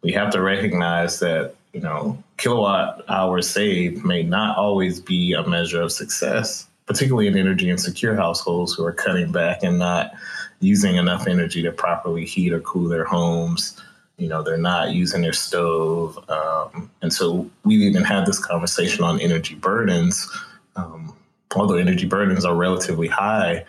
we 0.02 0.12
have 0.12 0.32
to 0.32 0.40
recognize 0.40 1.20
that 1.20 1.54
you 1.72 1.80
know 1.80 2.22
kilowatt 2.36 3.04
hours 3.08 3.48
saved 3.48 4.04
may 4.04 4.22
not 4.22 4.56
always 4.56 5.00
be 5.00 5.32
a 5.32 5.46
measure 5.46 5.80
of 5.80 5.92
success 5.92 6.66
particularly 6.90 7.28
in 7.28 7.36
energy 7.36 7.70
insecure 7.70 8.16
households 8.16 8.74
who 8.74 8.84
are 8.84 8.92
cutting 8.92 9.30
back 9.30 9.62
and 9.62 9.78
not 9.78 10.10
using 10.58 10.96
enough 10.96 11.28
energy 11.28 11.62
to 11.62 11.70
properly 11.70 12.24
heat 12.24 12.52
or 12.52 12.58
cool 12.62 12.88
their 12.88 13.04
homes. 13.04 13.80
You 14.16 14.26
know 14.26 14.42
they're 14.42 14.58
not 14.58 14.90
using 14.90 15.22
their 15.22 15.32
stove 15.32 16.18
um, 16.28 16.90
and 17.00 17.12
so 17.12 17.48
we've 17.64 17.80
even 17.80 18.02
had 18.02 18.26
this 18.26 18.44
conversation 18.44 19.04
on 19.04 19.20
energy 19.20 19.54
burdens. 19.54 20.28
Um, 20.74 21.14
although 21.54 21.76
energy 21.76 22.06
burdens 22.06 22.44
are 22.44 22.56
relatively 22.56 23.06
high 23.06 23.64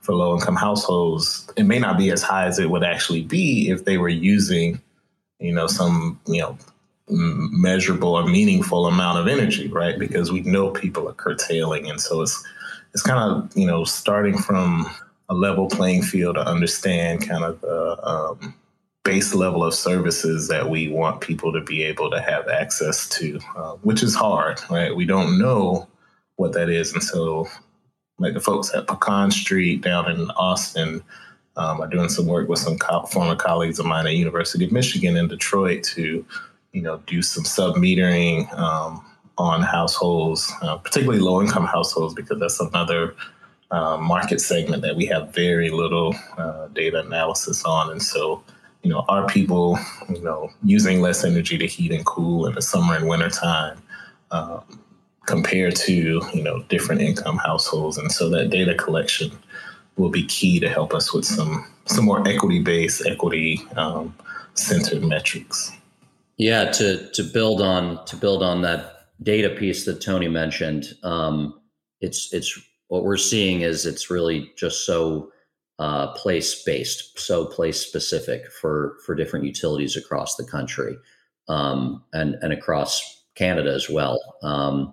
for 0.00 0.14
low 0.14 0.34
income 0.34 0.56
households 0.56 1.50
it 1.56 1.64
may 1.64 1.78
not 1.78 1.96
be 1.96 2.10
as 2.10 2.22
high 2.22 2.46
as 2.46 2.58
it 2.58 2.70
would 2.70 2.84
actually 2.84 3.22
be 3.22 3.70
if 3.70 3.86
they 3.86 3.96
were 3.96 4.08
using 4.08 4.80
you 5.38 5.52
know, 5.52 5.66
some, 5.66 6.20
you 6.26 6.40
know, 6.40 6.58
measurable 7.08 8.14
or 8.14 8.26
meaningful 8.26 8.86
amount 8.86 9.18
of 9.18 9.28
energy, 9.28 9.68
right? 9.68 9.98
Because 9.98 10.32
we 10.32 10.40
know 10.40 10.70
people 10.70 11.08
are 11.08 11.14
curtailing. 11.14 11.88
And 11.88 12.00
so 12.00 12.22
it's, 12.22 12.42
it's 12.92 13.02
kind 13.02 13.18
of, 13.18 13.56
you 13.56 13.66
know, 13.66 13.84
starting 13.84 14.38
from 14.38 14.90
a 15.28 15.34
level 15.34 15.68
playing 15.68 16.02
field 16.02 16.36
to 16.36 16.46
understand 16.46 17.28
kind 17.28 17.44
of 17.44 17.60
the 17.60 17.98
um, 18.06 18.54
base 19.04 19.34
level 19.34 19.62
of 19.62 19.72
services 19.72 20.48
that 20.48 20.68
we 20.68 20.88
want 20.88 21.20
people 21.20 21.52
to 21.52 21.60
be 21.60 21.84
able 21.84 22.10
to 22.10 22.20
have 22.20 22.48
access 22.48 23.08
to, 23.08 23.38
uh, 23.56 23.72
which 23.82 24.02
is 24.02 24.14
hard, 24.14 24.60
right? 24.68 24.96
We 24.96 25.04
don't 25.04 25.38
know 25.38 25.86
what 26.36 26.52
that 26.54 26.68
is 26.68 26.92
until 26.92 27.48
like 28.18 28.34
the 28.34 28.40
folks 28.40 28.74
at 28.74 28.86
Pecan 28.86 29.30
Street 29.30 29.82
down 29.82 30.10
in 30.10 30.30
Austin, 30.32 31.02
um, 31.56 31.80
I'm 31.80 31.90
doing 31.90 32.08
some 32.08 32.26
work 32.26 32.48
with 32.48 32.58
some 32.58 32.78
co- 32.78 33.06
former 33.06 33.36
colleagues 33.36 33.78
of 33.78 33.86
mine 33.86 34.06
at 34.06 34.14
University 34.14 34.64
of 34.64 34.72
Michigan 34.72 35.16
in 35.16 35.28
Detroit 35.28 35.82
to, 35.84 36.24
you 36.72 36.82
know, 36.82 36.98
do 37.06 37.22
some 37.22 37.44
sub 37.44 37.76
metering 37.76 38.52
um, 38.58 39.04
on 39.38 39.62
households, 39.62 40.52
uh, 40.62 40.76
particularly 40.76 41.20
low 41.20 41.40
income 41.40 41.66
households, 41.66 42.14
because 42.14 42.38
that's 42.38 42.60
another 42.60 43.14
uh, 43.70 43.96
market 43.96 44.40
segment 44.40 44.82
that 44.82 44.96
we 44.96 45.06
have 45.06 45.34
very 45.34 45.70
little 45.70 46.14
uh, 46.36 46.68
data 46.68 47.00
analysis 47.00 47.64
on. 47.64 47.90
And 47.90 48.02
so, 48.02 48.42
you 48.82 48.90
know, 48.90 49.04
are 49.08 49.26
people, 49.26 49.78
you 50.08 50.22
know, 50.22 50.50
using 50.62 51.00
less 51.00 51.24
energy 51.24 51.56
to 51.58 51.66
heat 51.66 51.90
and 51.90 52.04
cool 52.04 52.46
in 52.46 52.54
the 52.54 52.62
summer 52.62 52.94
and 52.94 53.08
winter 53.08 53.30
time? 53.30 53.82
Um, 54.30 54.62
compared 55.26 55.74
to 55.74 55.92
you 56.32 56.42
know 56.42 56.62
different 56.68 57.00
income 57.00 57.36
households 57.36 57.98
and 57.98 58.10
so 58.10 58.28
that 58.30 58.48
data 58.48 58.74
collection 58.74 59.36
will 59.96 60.10
be 60.10 60.24
key 60.24 60.60
to 60.60 60.68
help 60.68 60.94
us 60.94 61.12
with 61.12 61.24
some 61.24 61.66
some 61.86 62.04
more 62.04 62.26
equity 62.28 62.60
based, 62.60 63.06
equity 63.06 63.60
um, 63.76 64.14
centered 64.54 65.04
metrics. 65.04 65.72
Yeah, 66.36 66.70
to 66.72 67.10
to 67.12 67.22
build 67.22 67.60
on 67.62 68.04
to 68.06 68.16
build 68.16 68.42
on 68.42 68.62
that 68.62 69.08
data 69.22 69.50
piece 69.50 69.84
that 69.86 70.02
Tony 70.02 70.28
mentioned, 70.28 70.94
um, 71.02 71.60
it's 72.00 72.32
it's 72.32 72.60
what 72.88 73.04
we're 73.04 73.16
seeing 73.16 73.62
is 73.62 73.86
it's 73.86 74.10
really 74.10 74.52
just 74.56 74.84
so 74.84 75.32
uh, 75.78 76.08
place 76.12 76.62
based, 76.62 77.18
so 77.18 77.46
place 77.46 77.80
specific 77.80 78.50
for 78.52 78.98
for 79.04 79.14
different 79.14 79.44
utilities 79.44 79.96
across 79.96 80.36
the 80.36 80.44
country 80.44 80.96
um, 81.48 82.02
and 82.12 82.36
and 82.42 82.52
across 82.52 83.24
Canada 83.34 83.72
as 83.72 83.88
well. 83.88 84.20
Um, 84.42 84.92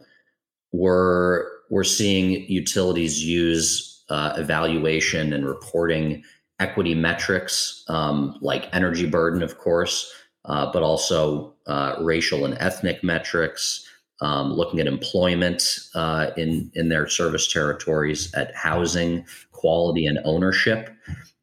we're 0.71 1.45
we're 1.69 1.83
seeing 1.83 2.49
utilities 2.49 3.23
use 3.23 3.92
uh, 4.09 4.33
evaluation 4.37 5.33
and 5.33 5.45
reporting 5.47 6.23
equity 6.59 6.95
metrics 6.95 7.83
um, 7.87 8.37
like 8.41 8.69
energy 8.73 9.05
burden, 9.05 9.41
of 9.41 9.57
course, 9.57 10.11
uh, 10.45 10.71
but 10.71 10.83
also 10.83 11.53
uh, 11.67 11.95
racial 12.01 12.45
and 12.45 12.55
ethnic 12.59 13.03
metrics, 13.03 13.87
um, 14.21 14.53
looking 14.53 14.79
at 14.79 14.87
employment 14.87 15.79
uh, 15.95 16.31
in, 16.37 16.71
in 16.75 16.89
their 16.89 17.07
service 17.07 17.51
territories, 17.51 18.33
at 18.33 18.55
housing 18.55 19.25
quality 19.51 20.05
and 20.05 20.19
ownership, 20.23 20.89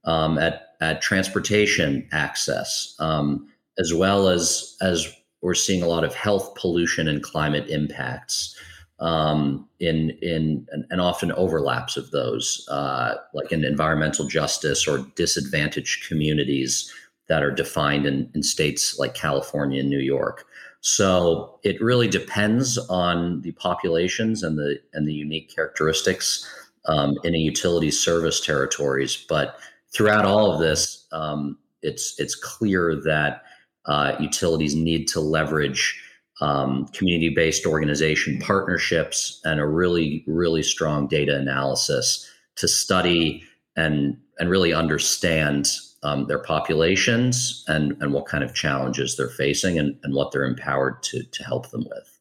um, 0.05 0.39
at, 0.39 0.75
at 0.81 1.03
transportation 1.03 2.07
access, 2.13 2.95
um, 2.99 3.49
as 3.79 3.93
well 3.93 4.29
as, 4.29 4.77
as 4.81 5.15
we're 5.43 5.55
seeing 5.55 5.83
a 5.83 5.89
lot 5.89 6.05
of 6.05 6.15
health 6.15 6.55
pollution 6.55 7.09
and 7.09 7.23
climate 7.23 7.69
impacts. 7.69 8.57
Um, 9.01 9.67
in 9.79 10.11
in 10.21 10.67
and 10.91 11.01
often 11.01 11.33
overlaps 11.33 11.97
of 11.97 12.11
those, 12.11 12.69
uh, 12.71 13.15
like 13.33 13.51
in 13.51 13.65
environmental 13.65 14.27
justice 14.27 14.87
or 14.87 15.07
disadvantaged 15.17 16.07
communities 16.07 16.93
that 17.29 17.43
are 17.43 17.51
defined 17.51 18.05
in, 18.05 18.31
in 18.35 18.43
states 18.43 18.99
like 18.99 19.15
California 19.15 19.81
and 19.81 19.89
New 19.89 20.01
York. 20.01 20.45
So 20.83 21.59
it 21.63 21.81
really 21.81 22.09
depends 22.09 22.77
on 22.89 23.41
the 23.43 23.53
populations 23.53 24.43
and 24.43 24.59
the 24.59 24.81
and 24.93 25.07
the 25.07 25.15
unique 25.15 25.55
characteristics 25.55 26.47
um, 26.87 27.17
in 27.25 27.35
a 27.35 27.39
utility 27.39 27.91
service 27.91 28.41
territories. 28.41 29.25
But 29.29 29.59
throughout 29.93 30.25
all 30.25 30.53
of 30.53 30.61
this, 30.61 31.07
um, 31.13 31.59
it's 31.83 32.19
it's 32.19 32.35
clear 32.35 32.97
that 33.05 33.43
uh, 33.87 34.17
utilities 34.19 34.75
need 34.75 35.09
to 35.09 35.21
leverage 35.21 36.03
um, 36.41 36.87
community-based 36.89 37.67
organization 37.67 38.39
partnerships 38.41 39.41
and 39.45 39.61
a 39.61 39.67
really 39.67 40.25
really 40.27 40.63
strong 40.63 41.07
data 41.07 41.37
analysis 41.37 42.29
to 42.57 42.67
study 42.67 43.43
and 43.77 44.17
and 44.39 44.51
really 44.51 44.73
understand 44.73 45.69
um, 46.03 46.27
their 46.27 46.39
populations 46.39 47.65
and, 47.69 47.97
and 48.01 48.13
what 48.13 48.27
kind 48.27 48.43
of 48.43 48.55
challenges 48.55 49.17
they're 49.17 49.29
facing 49.29 49.79
and, 49.79 49.99
and 50.03 50.15
what 50.15 50.33
they're 50.33 50.45
empowered 50.45 51.03
to, 51.03 51.23
to 51.23 51.45
help 51.45 51.71
them 51.71 51.85
with. 51.91 52.19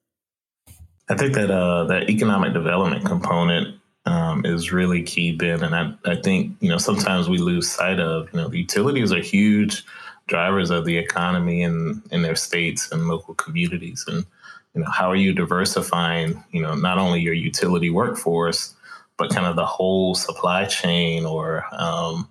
I 1.07 1.15
think 1.15 1.33
that 1.35 1.49
uh, 1.49 1.85
that 1.85 2.09
economic 2.09 2.53
development 2.53 3.05
component 3.05 3.79
um, 4.05 4.45
is 4.45 4.71
really 4.71 5.01
key, 5.01 5.31
Ben. 5.31 5.63
And 5.63 5.75
I, 5.75 5.93
I 6.05 6.15
think, 6.15 6.55
you 6.59 6.69
know, 6.69 6.77
sometimes 6.77 7.29
we 7.29 7.37
lose 7.37 7.69
sight 7.69 7.99
of, 7.99 8.27
you 8.33 8.39
know, 8.39 8.49
the 8.49 8.59
utilities 8.59 9.11
are 9.11 9.21
huge 9.21 9.85
drivers 10.29 10.69
of 10.69 10.85
the 10.85 10.97
economy 10.97 11.61
in, 11.61 12.01
in 12.11 12.21
their 12.21 12.35
states 12.35 12.91
and 12.91 13.07
local 13.07 13.33
communities. 13.33 14.05
And, 14.07 14.25
you 14.73 14.81
know, 14.81 14.89
how 14.89 15.09
are 15.11 15.15
you 15.15 15.33
diversifying, 15.33 16.41
you 16.51 16.61
know, 16.61 16.75
not 16.75 16.97
only 16.97 17.19
your 17.19 17.33
utility 17.33 17.89
workforce, 17.89 18.75
but 19.17 19.31
kind 19.31 19.45
of 19.45 19.57
the 19.57 19.65
whole 19.65 20.15
supply 20.15 20.65
chain 20.65 21.25
or, 21.25 21.65
um, 21.73 22.29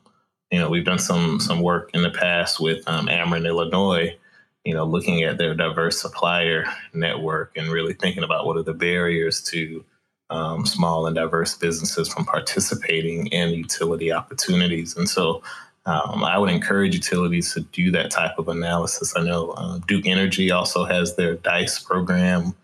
you 0.50 0.58
know, 0.58 0.70
we've 0.70 0.86
done 0.86 0.98
some 0.98 1.40
some 1.40 1.60
work 1.60 1.90
in 1.92 2.02
the 2.02 2.10
past 2.10 2.58
with 2.58 2.82
um, 2.88 3.08
Ameren, 3.08 3.46
Illinois. 3.46 4.16
You 4.64 4.74
know, 4.74 4.84
looking 4.84 5.22
at 5.22 5.38
their 5.38 5.54
diverse 5.54 6.00
supplier 6.00 6.64
network 6.92 7.56
and 7.56 7.68
really 7.68 7.94
thinking 7.94 8.22
about 8.22 8.44
what 8.44 8.56
are 8.56 8.62
the 8.62 8.74
barriers 8.74 9.42
to 9.44 9.84
um, 10.30 10.66
small 10.66 11.06
and 11.06 11.16
diverse 11.16 11.56
businesses 11.56 12.08
from 12.08 12.24
participating 12.26 13.28
in 13.28 13.50
utility 13.50 14.12
opportunities. 14.12 14.96
And 14.96 15.08
so, 15.08 15.42
um, 15.88 16.22
I 16.22 16.36
would 16.36 16.50
encourage 16.50 16.94
utilities 16.94 17.54
to 17.54 17.60
do 17.60 17.90
that 17.92 18.10
type 18.10 18.38
of 18.38 18.48
analysis. 18.48 19.14
I 19.16 19.22
know 19.22 19.52
uh, 19.52 19.78
Duke 19.86 20.06
Energy 20.06 20.50
also 20.50 20.84
has 20.84 21.16
their 21.16 21.36
DICE 21.36 21.78
program. 21.78 22.54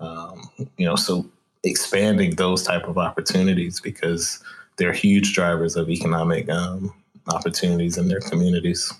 Um, 0.00 0.50
you 0.76 0.84
know, 0.84 0.94
so 0.94 1.24
expanding 1.62 2.34
those 2.34 2.62
type 2.62 2.84
of 2.84 2.98
opportunities 2.98 3.80
because 3.80 4.44
they're 4.76 4.92
huge 4.92 5.32
drivers 5.32 5.76
of 5.76 5.88
economic 5.88 6.50
um, 6.50 6.92
opportunities 7.28 7.96
in 7.96 8.08
their 8.08 8.20
communities. 8.20 8.92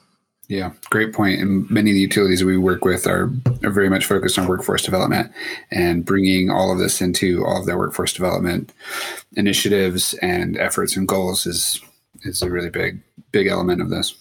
Yeah, 0.49 0.73
great 0.89 1.13
point. 1.13 1.41
And 1.41 1.71
many 1.71 1.91
of 1.91 1.95
the 1.95 2.01
utilities 2.01 2.43
we 2.43 2.57
work 2.57 2.87
with 2.87 3.07
are, 3.07 3.31
are 3.63 3.71
very 3.71 3.91
much 3.91 4.07
focused 4.07 4.39
on 4.39 4.47
workforce 4.47 4.83
development 4.83 5.31
and 5.71 6.07
bringing 6.07 6.49
all 6.49 6.73
of 6.73 6.79
this 6.79 7.03
into 7.03 7.45
all 7.45 7.61
of 7.61 7.67
their 7.67 7.79
workforce 7.79 8.15
development 8.15 8.73
initiatives 9.37 10.15
and 10.23 10.57
efforts 10.57 10.97
and 10.97 11.07
goals 11.07 11.47
is 11.47 11.83
is 12.25 12.43
a 12.43 12.51
really 12.51 12.71
big 12.71 13.01
big 13.33 13.47
element 13.47 13.81
of 13.81 13.91
this. 13.91 14.15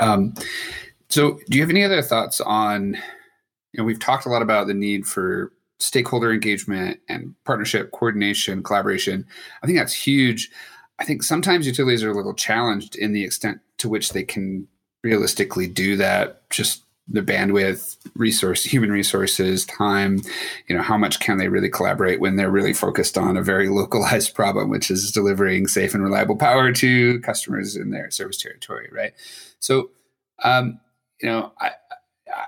Um, 0.00 0.34
so, 1.08 1.38
do 1.48 1.56
you 1.56 1.62
have 1.62 1.70
any 1.70 1.84
other 1.84 2.02
thoughts 2.02 2.40
on? 2.40 2.94
You 3.72 3.78
know, 3.78 3.84
we've 3.84 4.00
talked 4.00 4.26
a 4.26 4.28
lot 4.28 4.42
about 4.42 4.66
the 4.66 4.74
need 4.74 5.06
for 5.06 5.52
stakeholder 5.78 6.32
engagement 6.32 7.00
and 7.08 7.34
partnership, 7.44 7.90
coordination, 7.92 8.62
collaboration. 8.62 9.26
I 9.62 9.66
think 9.66 9.78
that's 9.78 9.94
huge. 9.94 10.50
I 10.98 11.04
think 11.04 11.22
sometimes 11.22 11.66
utilities 11.66 12.04
are 12.04 12.10
a 12.10 12.14
little 12.14 12.34
challenged 12.34 12.96
in 12.96 13.12
the 13.12 13.24
extent 13.24 13.60
to 13.78 13.88
which 13.88 14.12
they 14.12 14.22
can 14.22 14.68
realistically 15.02 15.66
do 15.66 15.96
that. 15.96 16.48
Just 16.50 16.82
the 17.12 17.22
bandwidth, 17.22 17.96
resource, 18.14 18.64
human 18.64 18.90
resources, 18.90 19.64
time. 19.66 20.22
You 20.66 20.76
know, 20.76 20.82
how 20.82 20.96
much 20.96 21.20
can 21.20 21.38
they 21.38 21.48
really 21.48 21.68
collaborate 21.68 22.20
when 22.20 22.36
they're 22.36 22.50
really 22.50 22.72
focused 22.72 23.18
on 23.18 23.36
a 23.36 23.42
very 23.42 23.68
localized 23.68 24.34
problem, 24.34 24.70
which 24.70 24.90
is 24.90 25.12
delivering 25.12 25.66
safe 25.66 25.94
and 25.94 26.02
reliable 26.02 26.36
power 26.36 26.72
to 26.72 27.20
customers 27.20 27.76
in 27.76 27.90
their 27.90 28.10
service 28.10 28.38
territory, 28.38 28.88
right? 28.92 29.12
So, 29.60 29.90
um, 30.42 30.80
you 31.20 31.28
know, 31.28 31.52
I, 31.60 31.72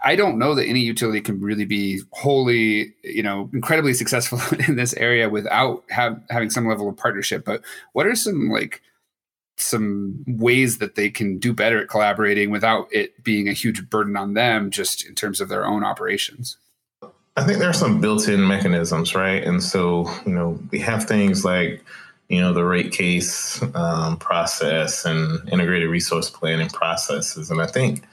I 0.03 0.17
don't 0.17 0.39
know 0.39 0.55
that 0.55 0.67
any 0.67 0.81
utility 0.81 1.21
can 1.21 1.41
really 1.41 1.67
be 1.67 2.01
wholly, 2.13 2.95
you 3.03 3.23
know, 3.23 3.51
incredibly 3.53 3.93
successful 3.93 4.41
in 4.69 4.77
this 4.77 4.95
area 4.95 5.29
without 5.29 5.85
have, 5.91 6.21
having 6.31 6.51
some 6.51 6.67
level 6.67 6.89
of 6.89 6.97
partnership. 6.97 7.45
But 7.45 7.63
what 7.93 8.07
are 8.07 8.15
some 8.15 8.49
like 8.49 8.81
some 9.57 10.25
ways 10.27 10.79
that 10.79 10.95
they 10.95 11.11
can 11.11 11.39
do 11.39 11.53
better 11.53 11.81
at 11.83 11.89
collaborating 11.89 12.51
without 12.51 12.89
it 12.93 13.23
being 13.23 13.49
a 13.49 13.53
huge 13.53 13.89
burden 13.89 14.17
on 14.17 14.35
them, 14.35 14.71
just 14.71 15.07
in 15.07 15.15
terms 15.15 15.41
of 15.41 15.49
their 15.49 15.67
own 15.67 15.85
operations? 15.85 16.57
I 17.37 17.45
think 17.45 17.59
there 17.59 17.71
are 17.71 17.73
some 17.73 18.01
built-in 18.01 18.47
mechanisms, 18.47 19.15
right? 19.15 19.43
And 19.43 19.63
so, 19.63 20.09
you 20.25 20.33
know, 20.33 20.59
we 20.71 20.79
have 20.81 21.05
things 21.05 21.45
like 21.45 21.85
you 22.29 22.41
know 22.41 22.55
the 22.55 22.65
rate 22.65 22.91
case 22.91 23.63
um, 23.75 24.17
process 24.17 25.05
and 25.05 25.47
integrated 25.51 25.91
resource 25.91 26.31
planning 26.31 26.69
processes, 26.69 27.51
and 27.51 27.61
I 27.61 27.67
think 27.67 28.05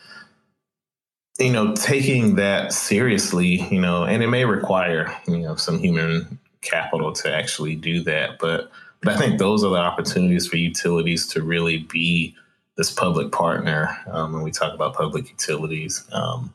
you 1.42 1.52
know, 1.52 1.74
taking 1.74 2.36
that 2.36 2.74
seriously, 2.74 3.68
you 3.74 3.82
know, 3.82 4.04
and 4.04 4.22
it 4.22 4.28
may 4.28 4.46
require, 4.46 5.16
you 5.28 5.40
know, 5.40 5.56
some 5.56 5.80
human 5.80 6.40
capital 6.62 7.12
to 7.14 7.34
actually 7.34 7.76
do 7.76 8.04
that. 8.04 8.38
But 8.40 8.72
but 9.02 9.14
I 9.16 9.18
think 9.18 9.40
those 9.40 9.64
are 9.64 9.72
the 9.72 9.78
opportunities 9.78 10.48
for 10.48 10.58
utilities 10.58 11.28
to 11.28 11.42
really 11.42 11.80
be 11.80 12.36
this 12.78 12.92
public 12.92 13.32
partner 13.32 13.98
um, 14.08 14.34
when 14.34 14.44
we 14.44 14.52
talk 14.52 14.74
about 14.74 14.94
public 14.94 15.30
utilities, 15.30 16.04
um, 16.12 16.54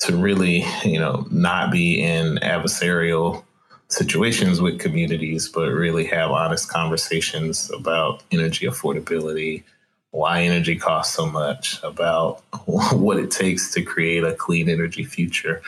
to 0.00 0.16
really, 0.16 0.64
you 0.84 0.98
know, 0.98 1.26
not 1.30 1.70
be 1.70 2.02
in 2.02 2.36
adversarial 2.36 3.44
situations 3.88 4.60
with 4.60 4.78
communities, 4.78 5.48
but 5.48 5.68
really 5.70 6.04
have 6.04 6.30
honest 6.30 6.70
conversations 6.70 7.70
about 7.70 8.22
energy 8.30 8.66
affordability, 8.66 9.64
why 10.12 10.42
energy 10.42 10.76
costs 10.76 11.14
so 11.14 11.26
much, 11.26 11.82
about 11.82 12.42
what 12.66 13.18
it 13.18 13.30
takes 13.30 13.72
to 13.72 13.82
create 13.82 14.22
a 14.22 14.34
clean 14.34 14.68
energy 14.68 15.04
future. 15.04 15.60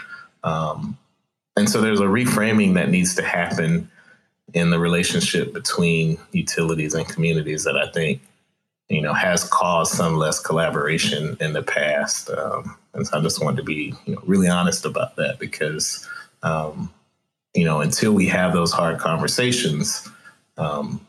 Um, 0.44 0.96
and 1.56 1.68
so 1.68 1.80
there's 1.80 2.00
a 2.00 2.04
reframing 2.04 2.74
that 2.74 2.88
needs 2.88 3.14
to 3.16 3.22
happen 3.22 3.90
in 4.54 4.70
the 4.70 4.78
relationship 4.78 5.52
between 5.52 6.18
utilities 6.32 6.94
and 6.94 7.08
communities 7.08 7.64
that 7.64 7.76
I 7.76 7.90
think, 7.90 8.20
you 8.88 9.00
know, 9.00 9.14
has 9.14 9.44
caused 9.44 9.94
some 9.94 10.16
less 10.16 10.38
collaboration 10.38 11.36
in 11.40 11.52
the 11.52 11.62
past. 11.62 12.30
Um, 12.30 12.76
and 12.94 13.06
so 13.06 13.18
I 13.18 13.22
just 13.22 13.42
wanted 13.42 13.58
to 13.58 13.62
be, 13.62 13.94
you 14.04 14.14
know, 14.14 14.22
really 14.26 14.48
honest 14.48 14.84
about 14.84 15.16
that 15.16 15.38
because, 15.38 16.06
um, 16.42 16.92
you 17.54 17.64
know, 17.64 17.80
until 17.80 18.12
we 18.12 18.26
have 18.26 18.52
those 18.52 18.72
hard 18.72 18.98
conversations, 18.98 20.08
um, 20.58 21.06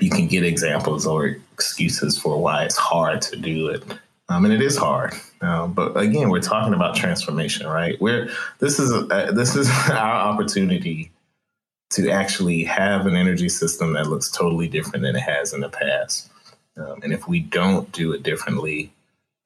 you 0.00 0.10
can 0.10 0.26
get 0.26 0.44
examples 0.44 1.06
or 1.06 1.36
excuses 1.52 2.18
for 2.18 2.40
why 2.40 2.64
it's 2.64 2.76
hard 2.76 3.22
to 3.22 3.36
do 3.36 3.68
it. 3.68 3.82
Um, 4.28 4.44
and 4.44 4.52
it 4.52 4.60
is 4.60 4.76
hard, 4.76 5.14
um, 5.40 5.72
but 5.72 5.96
again, 5.96 6.30
we're 6.30 6.40
talking 6.40 6.74
about 6.74 6.96
transformation, 6.96 7.66
right? 7.66 8.00
We're 8.00 8.28
this 8.58 8.80
is 8.80 8.92
a, 8.92 9.30
this 9.32 9.54
is 9.54 9.70
our 9.90 10.32
opportunity 10.32 11.12
to 11.90 12.10
actually 12.10 12.64
have 12.64 13.06
an 13.06 13.16
energy 13.16 13.48
system 13.48 13.92
that 13.92 14.08
looks 14.08 14.30
totally 14.30 14.68
different 14.68 15.04
than 15.04 15.16
it 15.16 15.20
has 15.20 15.52
in 15.52 15.60
the 15.60 15.68
past. 15.68 16.30
Um, 16.76 17.00
and 17.02 17.12
if 17.12 17.26
we 17.28 17.40
don't 17.40 17.90
do 17.92 18.12
it 18.12 18.22
differently, 18.22 18.92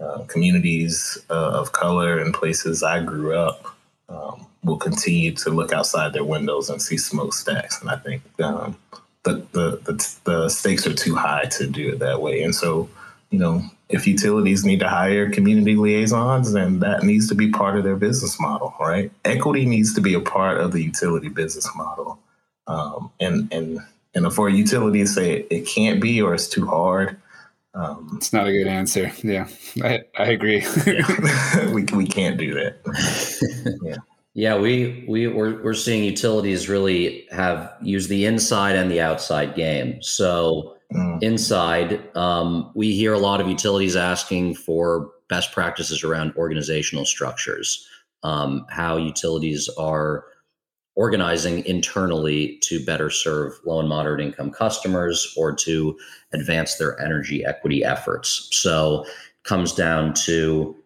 uh, 0.01 0.25
communities 0.25 1.19
uh, 1.29 1.51
of 1.61 1.73
color 1.73 2.19
and 2.19 2.33
places 2.33 2.83
I 2.83 3.03
grew 3.03 3.37
up 3.37 3.77
um, 4.09 4.47
will 4.65 4.79
continue 4.79 5.33
to 5.33 5.51
look 5.51 5.73
outside 5.73 6.13
their 6.13 6.25
windows 6.25 6.71
and 6.71 6.81
see 6.81 6.97
smokestacks. 6.97 7.81
And 7.81 7.91
I 7.91 7.97
think 7.97 8.23
um, 8.41 8.77
the, 9.25 9.47
the, 9.53 9.81
the, 9.85 10.17
the 10.25 10.49
stakes 10.49 10.87
are 10.87 10.95
too 10.95 11.15
high 11.15 11.45
to 11.53 11.67
do 11.67 11.93
it 11.93 11.99
that 11.99 12.21
way. 12.21 12.43
And 12.43 12.55
so, 12.55 12.89
you 13.31 13.39
know, 13.39 13.63
if 13.91 14.07
utilities 14.07 14.65
need 14.65 14.81
to 14.81 14.89
hire 14.89 15.31
community 15.31 15.77
liaisons, 15.77 16.53
then 16.53 16.81
that 16.81 17.03
needs 17.03 17.29
to 17.29 17.35
be 17.35 17.51
part 17.51 17.77
of 17.77 17.85
their 17.85 17.97
business 17.97 18.41
model, 18.41 18.75
right? 18.81 19.11
Equity 19.25 19.67
needs 19.67 19.95
to 19.95 20.01
be 20.01 20.15
a 20.15 20.21
part 20.21 20.59
of 20.59 20.73
the 20.73 20.83
utility 20.83 21.29
business 21.29 21.69
model. 21.77 22.19
Um, 22.71 23.11
and 23.19 23.53
and 23.53 23.81
and 24.15 24.33
for 24.33 24.49
a 24.49 24.53
utility 24.53 25.01
to 25.01 25.07
say 25.07 25.47
it 25.51 25.67
can't 25.67 26.01
be 26.01 26.23
or 26.23 26.35
it's 26.35 26.49
too 26.49 26.67
hard, 26.67 27.17
um, 27.75 28.13
it's 28.17 28.33
not 28.33 28.47
a 28.47 28.53
good 28.53 28.69
answer. 28.69 29.13
Yeah, 29.23 29.49
I, 29.83 30.03
I 30.17 30.27
agree. 30.27 30.65
yeah. 30.87 31.67
we 31.73 31.85
we 31.85 32.07
can't 32.07 32.39
do 32.39 32.55
that. 32.55 33.79
yeah. 33.83 33.97
Yeah, 34.35 34.57
we 34.57 35.05
we 35.09 35.27
we're, 35.27 35.61
we're 35.63 35.75
seeing 35.75 36.05
utilities 36.05 36.69
really 36.69 37.27
have 37.33 37.73
use 37.83 38.07
the 38.07 38.27
inside 38.27 38.77
and 38.77 38.89
the 38.91 39.01
outside 39.01 39.57
game. 39.57 40.01
So 40.03 40.77
mm. 40.95 41.21
inside, 41.21 42.17
um, 42.17 42.71
we 42.75 42.95
hear 42.95 43.13
a 43.13 43.19
lot 43.19 43.41
of 43.41 43.49
utilities 43.49 43.97
asking 43.97 44.55
for 44.55 45.11
best 45.29 45.51
practices 45.51 46.05
around 46.05 46.33
organizational 46.37 47.05
structures, 47.05 47.89
um, 48.23 48.67
how 48.71 48.97
utilities 48.97 49.69
are 49.77 50.25
organizing 50.97 51.65
internally 51.67 52.59
to 52.63 52.85
better 52.85 53.11
serve 53.11 53.55
low 53.65 53.81
and 53.81 53.89
moderate 53.89 54.21
income 54.21 54.51
customers 54.51 55.33
or 55.37 55.55
to 55.55 55.99
advance 56.33 56.77
their 56.77 57.01
energy 57.01 57.45
equity 57.45 57.85
efforts. 57.85 58.49
So 58.53 59.05
it 59.05 59.45
comes 59.45 59.73
down 59.73 60.15
to 60.25 60.77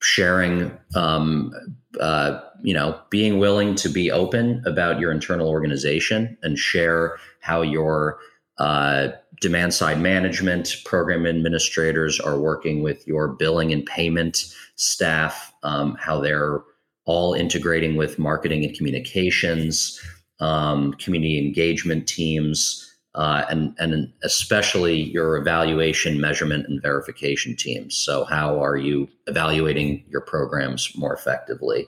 sharing, 0.00 0.70
um, 0.94 1.52
uh, 1.98 2.40
you 2.62 2.74
know, 2.74 3.00
being 3.10 3.38
willing 3.38 3.74
to 3.76 3.88
be 3.88 4.10
open 4.10 4.62
about 4.66 5.00
your 5.00 5.10
internal 5.10 5.48
organization 5.48 6.36
and 6.42 6.58
share 6.58 7.16
how 7.40 7.62
your 7.62 8.18
uh, 8.58 9.08
demand 9.40 9.74
side 9.74 10.00
management 10.00 10.76
program 10.84 11.26
administrators 11.26 12.20
are 12.20 12.38
working 12.38 12.82
with 12.82 13.06
your 13.06 13.28
billing 13.28 13.72
and 13.72 13.84
payment 13.86 14.54
staff, 14.76 15.52
um, 15.62 15.96
how 15.98 16.20
they're 16.20 16.60
all 17.06 17.34
integrating 17.34 17.96
with 17.96 18.18
marketing 18.18 18.64
and 18.64 18.74
communications, 18.74 20.00
um, 20.40 20.92
community 20.94 21.38
engagement 21.38 22.08
teams, 22.08 22.80
uh, 23.14 23.44
and 23.48 23.74
and 23.78 24.12
especially 24.24 25.02
your 25.02 25.36
evaluation, 25.36 26.20
measurement, 26.20 26.66
and 26.68 26.82
verification 26.82 27.54
teams. 27.54 27.96
So, 27.96 28.24
how 28.24 28.62
are 28.62 28.76
you 28.76 29.08
evaluating 29.26 30.04
your 30.08 30.20
programs 30.20 30.90
more 30.96 31.14
effectively? 31.14 31.86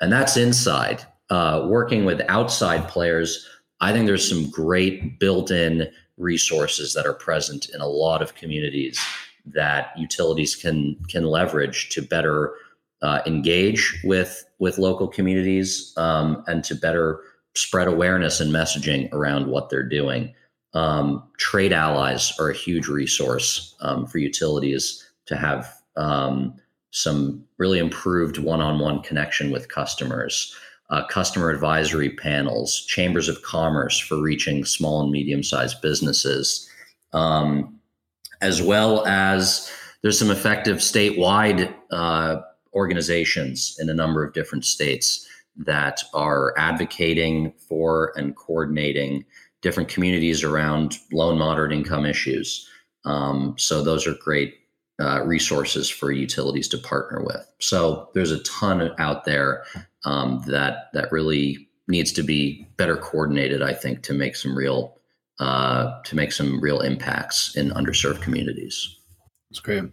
And 0.00 0.12
that's 0.12 0.36
inside. 0.36 1.04
Uh, 1.30 1.66
working 1.68 2.04
with 2.04 2.20
outside 2.28 2.88
players, 2.88 3.48
I 3.80 3.92
think 3.92 4.06
there's 4.06 4.28
some 4.28 4.50
great 4.50 5.18
built-in 5.18 5.88
resources 6.16 6.94
that 6.94 7.06
are 7.06 7.14
present 7.14 7.68
in 7.74 7.80
a 7.80 7.86
lot 7.86 8.22
of 8.22 8.34
communities 8.34 8.98
that 9.44 9.92
utilities 9.96 10.56
can 10.56 10.96
can 11.08 11.24
leverage 11.24 11.90
to 11.90 12.02
better 12.02 12.54
uh, 13.02 13.20
engage 13.26 14.00
with 14.04 14.44
with 14.58 14.78
local 14.78 15.08
communities 15.08 15.92
um, 15.96 16.42
and 16.46 16.64
to 16.64 16.74
better 16.74 17.20
spread 17.54 17.88
awareness 17.88 18.40
and 18.40 18.52
messaging 18.52 19.12
around 19.12 19.46
what 19.46 19.70
they're 19.70 19.82
doing. 19.82 20.34
Um, 20.74 21.22
trade 21.38 21.72
allies 21.72 22.32
are 22.38 22.50
a 22.50 22.54
huge 22.54 22.86
resource 22.86 23.74
um, 23.80 24.06
for 24.06 24.18
utilities 24.18 25.02
to 25.26 25.36
have 25.36 25.74
um, 25.96 26.54
some 26.90 27.44
really 27.58 27.78
improved 27.78 28.38
one-on-one 28.38 29.02
connection 29.02 29.50
with 29.50 29.68
customers. 29.68 30.54
Uh, 30.88 31.04
customer 31.06 31.50
advisory 31.50 32.10
panels, 32.10 32.84
chambers 32.86 33.28
of 33.28 33.42
commerce 33.42 33.98
for 33.98 34.22
reaching 34.22 34.64
small 34.64 35.02
and 35.02 35.10
medium-sized 35.10 35.82
businesses, 35.82 36.70
um, 37.12 37.76
as 38.40 38.62
well 38.62 39.04
as 39.04 39.70
there's 40.02 40.18
some 40.18 40.30
effective 40.30 40.76
statewide 40.76 41.74
uh, 41.90 42.40
organizations 42.76 43.76
in 43.80 43.88
a 43.88 43.94
number 43.94 44.22
of 44.22 44.34
different 44.34 44.64
states 44.64 45.26
that 45.56 46.04
are 46.12 46.54
advocating 46.58 47.52
for 47.68 48.12
and 48.16 48.36
coordinating 48.36 49.24
different 49.62 49.88
communities 49.88 50.44
around 50.44 50.98
low 51.10 51.30
and 51.30 51.38
moderate 51.38 51.72
income 51.72 52.04
issues. 52.04 52.68
Um, 53.06 53.54
so 53.56 53.82
those 53.82 54.06
are 54.06 54.14
great 54.22 54.54
uh, 55.00 55.24
resources 55.24 55.88
for 55.88 56.12
utilities 56.12 56.68
to 56.68 56.78
partner 56.78 57.24
with. 57.24 57.50
So 57.60 58.10
there's 58.14 58.30
a 58.30 58.42
ton 58.42 58.92
out 58.98 59.24
there 59.24 59.64
um, 60.04 60.42
that 60.46 60.88
that 60.92 61.10
really 61.10 61.68
needs 61.88 62.12
to 62.12 62.22
be 62.22 62.66
better 62.76 62.96
coordinated. 62.96 63.62
I 63.62 63.72
think 63.72 64.02
to 64.02 64.12
make 64.12 64.36
some 64.36 64.56
real 64.56 64.98
uh, 65.38 66.02
to 66.02 66.16
make 66.16 66.32
some 66.32 66.60
real 66.60 66.80
impacts 66.80 67.56
in 67.56 67.70
underserved 67.70 68.22
communities. 68.22 68.96
That's 69.50 69.60
great. 69.60 69.84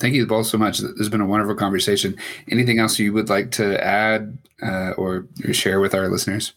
Thank 0.00 0.14
you 0.14 0.26
both 0.26 0.46
so 0.46 0.58
much. 0.58 0.78
This 0.78 0.96
has 0.98 1.08
been 1.10 1.20
a 1.20 1.26
wonderful 1.26 1.54
conversation. 1.54 2.16
Anything 2.50 2.78
else 2.78 2.98
you 2.98 3.12
would 3.12 3.28
like 3.28 3.50
to 3.52 3.82
add 3.84 4.38
uh, 4.62 4.92
or 4.96 5.26
share 5.52 5.78
with 5.78 5.94
our 5.94 6.08
listeners? 6.08 6.54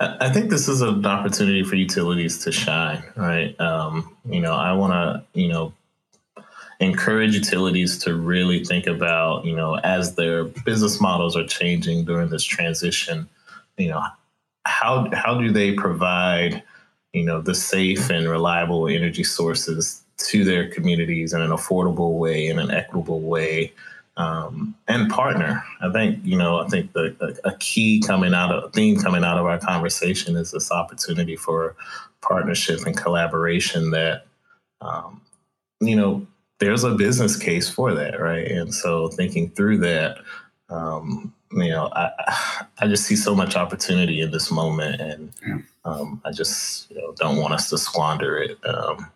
I 0.00 0.30
think 0.30 0.50
this 0.50 0.68
is 0.68 0.80
an 0.80 1.06
opportunity 1.06 1.62
for 1.62 1.76
utilities 1.76 2.44
to 2.44 2.52
shine, 2.52 3.02
right? 3.16 3.58
Um, 3.60 4.16
you 4.28 4.40
know, 4.40 4.54
I 4.54 4.72
want 4.72 4.92
to, 4.92 5.40
you 5.40 5.48
know, 5.48 5.72
encourage 6.80 7.34
utilities 7.34 7.96
to 7.98 8.16
really 8.16 8.64
think 8.64 8.86
about, 8.86 9.44
you 9.44 9.54
know, 9.54 9.76
as 9.76 10.16
their 10.16 10.44
business 10.44 11.00
models 11.00 11.36
are 11.36 11.46
changing 11.46 12.04
during 12.04 12.30
this 12.30 12.42
transition, 12.42 13.28
you 13.78 13.88
know, 13.88 14.02
how 14.64 15.08
how 15.12 15.40
do 15.40 15.52
they 15.52 15.72
provide, 15.72 16.62
you 17.12 17.24
know, 17.24 17.40
the 17.40 17.54
safe 17.54 18.10
and 18.10 18.28
reliable 18.28 18.88
energy 18.88 19.24
sources 19.24 20.01
to 20.28 20.44
their 20.44 20.68
communities 20.68 21.32
in 21.32 21.40
an 21.40 21.50
affordable 21.50 22.18
way, 22.18 22.46
in 22.46 22.58
an 22.58 22.70
equitable 22.70 23.20
way, 23.20 23.72
um, 24.16 24.74
and 24.88 25.10
partner. 25.10 25.62
I 25.80 25.90
think 25.90 26.20
you 26.24 26.36
know. 26.36 26.58
I 26.58 26.68
think 26.68 26.92
the 26.92 27.16
a, 27.44 27.48
a 27.50 27.56
key 27.58 28.00
coming 28.00 28.34
out 28.34 28.52
of 28.52 28.72
theme 28.72 29.00
coming 29.00 29.24
out 29.24 29.38
of 29.38 29.46
our 29.46 29.58
conversation 29.58 30.36
is 30.36 30.50
this 30.50 30.70
opportunity 30.70 31.36
for 31.36 31.76
partnership 32.20 32.80
and 32.86 32.96
collaboration. 32.96 33.90
That 33.90 34.26
um, 34.80 35.20
you 35.80 35.96
know, 35.96 36.26
there's 36.60 36.84
a 36.84 36.94
business 36.94 37.36
case 37.36 37.68
for 37.68 37.94
that, 37.94 38.20
right? 38.20 38.46
And 38.46 38.74
so 38.74 39.08
thinking 39.08 39.50
through 39.50 39.78
that. 39.78 40.18
Um, 40.68 41.34
you 41.52 41.68
know, 41.68 41.90
I 41.92 42.10
I 42.78 42.86
just 42.86 43.04
see 43.04 43.16
so 43.16 43.34
much 43.34 43.56
opportunity 43.56 44.20
in 44.20 44.30
this 44.30 44.50
moment, 44.50 45.00
and 45.00 45.64
um, 45.84 46.20
I 46.24 46.32
just 46.32 46.90
you 46.90 46.96
know, 46.96 47.12
don't 47.16 47.36
want 47.36 47.54
us 47.54 47.68
to 47.70 47.78
squander 47.78 48.38
it. 48.38 48.58
Um, 48.66 49.10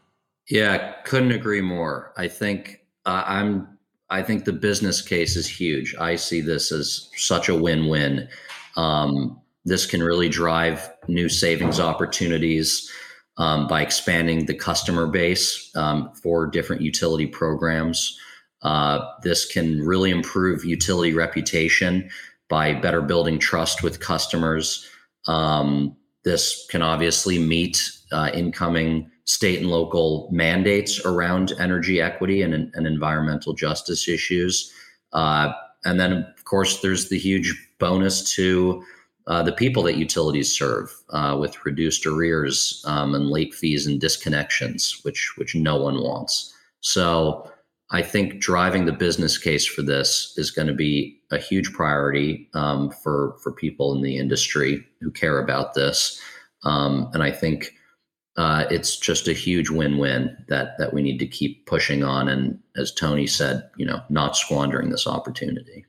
yeah, 0.48 0.92
couldn't 1.04 1.32
agree 1.32 1.60
more. 1.60 2.12
I 2.16 2.28
think 2.28 2.84
uh, 3.04 3.24
I'm. 3.26 3.68
I 4.08 4.22
think 4.22 4.44
the 4.44 4.52
business 4.52 5.02
case 5.02 5.34
is 5.34 5.48
huge. 5.48 5.92
I 5.98 6.14
see 6.14 6.40
this 6.40 6.70
as 6.70 7.10
such 7.16 7.48
a 7.48 7.56
win-win. 7.56 8.28
Um, 8.76 9.40
this 9.64 9.84
can 9.84 10.00
really 10.00 10.28
drive 10.28 10.88
new 11.08 11.28
savings 11.28 11.80
opportunities 11.80 12.88
um, 13.36 13.66
by 13.66 13.82
expanding 13.82 14.46
the 14.46 14.54
customer 14.54 15.08
base 15.08 15.74
um, 15.74 16.12
for 16.22 16.46
different 16.46 16.82
utility 16.82 17.26
programs. 17.26 18.16
Uh, 18.62 19.00
this 19.22 19.44
can 19.44 19.82
really 19.82 20.12
improve 20.12 20.64
utility 20.64 21.12
reputation 21.12 22.08
by 22.48 22.72
better 22.72 23.02
building 23.02 23.40
trust 23.40 23.82
with 23.82 23.98
customers. 23.98 24.88
Um, 25.26 25.96
this 26.24 26.64
can 26.70 26.82
obviously 26.82 27.40
meet 27.40 27.90
uh, 28.12 28.30
incoming 28.32 29.10
state 29.26 29.60
and 29.60 29.70
local 29.70 30.28
mandates 30.32 31.04
around 31.04 31.52
energy 31.58 32.00
equity 32.00 32.42
and, 32.42 32.54
and 32.54 32.86
environmental 32.86 33.52
justice 33.52 34.08
issues. 34.08 34.72
Uh, 35.12 35.52
and 35.84 36.00
then, 36.00 36.12
of 36.12 36.44
course, 36.44 36.80
there's 36.80 37.08
the 37.08 37.18
huge 37.18 37.54
bonus 37.78 38.32
to 38.34 38.82
uh, 39.26 39.42
the 39.42 39.52
people 39.52 39.82
that 39.82 39.96
utilities 39.96 40.56
serve 40.56 40.94
uh, 41.10 41.36
with 41.38 41.64
reduced 41.64 42.06
arrears 42.06 42.82
um, 42.86 43.14
and 43.14 43.28
late 43.28 43.52
fees 43.52 43.86
and 43.86 44.00
disconnections, 44.00 45.04
which 45.04 45.32
which 45.36 45.54
no 45.54 45.76
one 45.76 46.00
wants. 46.00 46.54
So 46.80 47.50
I 47.90 48.02
think 48.02 48.40
driving 48.40 48.84
the 48.84 48.92
business 48.92 49.38
case 49.38 49.66
for 49.66 49.82
this 49.82 50.32
is 50.36 50.52
going 50.52 50.68
to 50.68 50.74
be 50.74 51.20
a 51.32 51.38
huge 51.38 51.72
priority 51.72 52.48
um, 52.54 52.90
for 52.90 53.36
for 53.42 53.50
people 53.50 53.92
in 53.96 54.02
the 54.02 54.16
industry 54.16 54.84
who 55.00 55.10
care 55.10 55.40
about 55.40 55.74
this. 55.74 56.20
Um, 56.62 57.10
and 57.12 57.22
I 57.22 57.32
think 57.32 57.75
uh, 58.36 58.66
it's 58.70 58.96
just 58.98 59.28
a 59.28 59.32
huge 59.32 59.70
win-win 59.70 60.36
that 60.48 60.76
that 60.78 60.92
we 60.92 61.02
need 61.02 61.18
to 61.18 61.26
keep 61.26 61.66
pushing 61.66 62.04
on 62.04 62.28
and 62.28 62.58
as 62.76 62.92
tony 62.92 63.26
said 63.26 63.68
you 63.76 63.86
know 63.86 64.00
not 64.08 64.36
squandering 64.36 64.90
this 64.90 65.06
opportunity. 65.06 65.84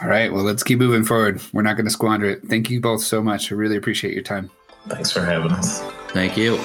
All 0.00 0.08
right. 0.08 0.32
Well 0.32 0.44
let's 0.44 0.62
keep 0.62 0.78
moving 0.78 1.04
forward. 1.04 1.40
We're 1.52 1.62
not 1.62 1.76
going 1.76 1.86
to 1.86 1.90
squander 1.90 2.26
it. 2.26 2.46
Thank 2.48 2.70
you 2.70 2.80
both 2.80 3.02
so 3.02 3.22
much. 3.22 3.50
I 3.50 3.56
really 3.56 3.76
appreciate 3.76 4.14
your 4.14 4.22
time. 4.22 4.50
Thanks 4.86 5.10
for 5.10 5.24
having 5.24 5.50
us. 5.50 5.82
Thank 6.10 6.36
you. 6.36 6.56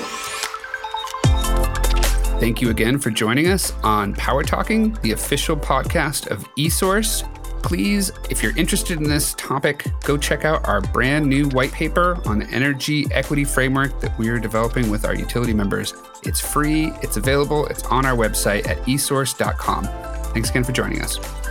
Thank 2.40 2.62
you 2.62 2.70
again 2.70 3.00
for 3.00 3.10
joining 3.10 3.48
us 3.48 3.72
on 3.84 4.14
Power 4.16 4.44
Talking, 4.44 4.94
the 5.02 5.14
official 5.14 5.56
podcast 5.56 6.28
of 6.28 6.44
eSource. 6.56 7.24
Please, 7.64 8.12
if 8.30 8.44
you're 8.44 8.56
interested 8.58 8.98
in 8.98 9.06
this 9.06 9.34
topic, 9.36 9.86
go 10.04 10.18
check 10.18 10.46
out 10.46 10.68
our 10.68 10.82
brand 10.82 11.26
new 11.26 11.48
white 11.50 11.72
paper 11.72 12.20
on 12.26 12.40
the 12.40 12.46
energy 12.48 13.08
equity 13.12 13.46
framework 13.46 14.00
that 14.02 14.16
we 14.20 14.30
are 14.30 14.38
developing 14.38 14.92
with 14.92 15.06
our 15.06 15.16
utility 15.16 15.54
members. 15.54 15.94
It's 16.24 16.40
free, 16.40 16.92
it's 17.02 17.18
available, 17.18 17.66
it's 17.68 17.84
on 17.84 18.06
our 18.06 18.16
website 18.16 18.68
at 18.68 18.78
esource.com. 18.80 19.86
Thanks 20.34 20.50
again 20.50 20.64
for 20.64 20.72
joining 20.72 21.02
us. 21.02 21.43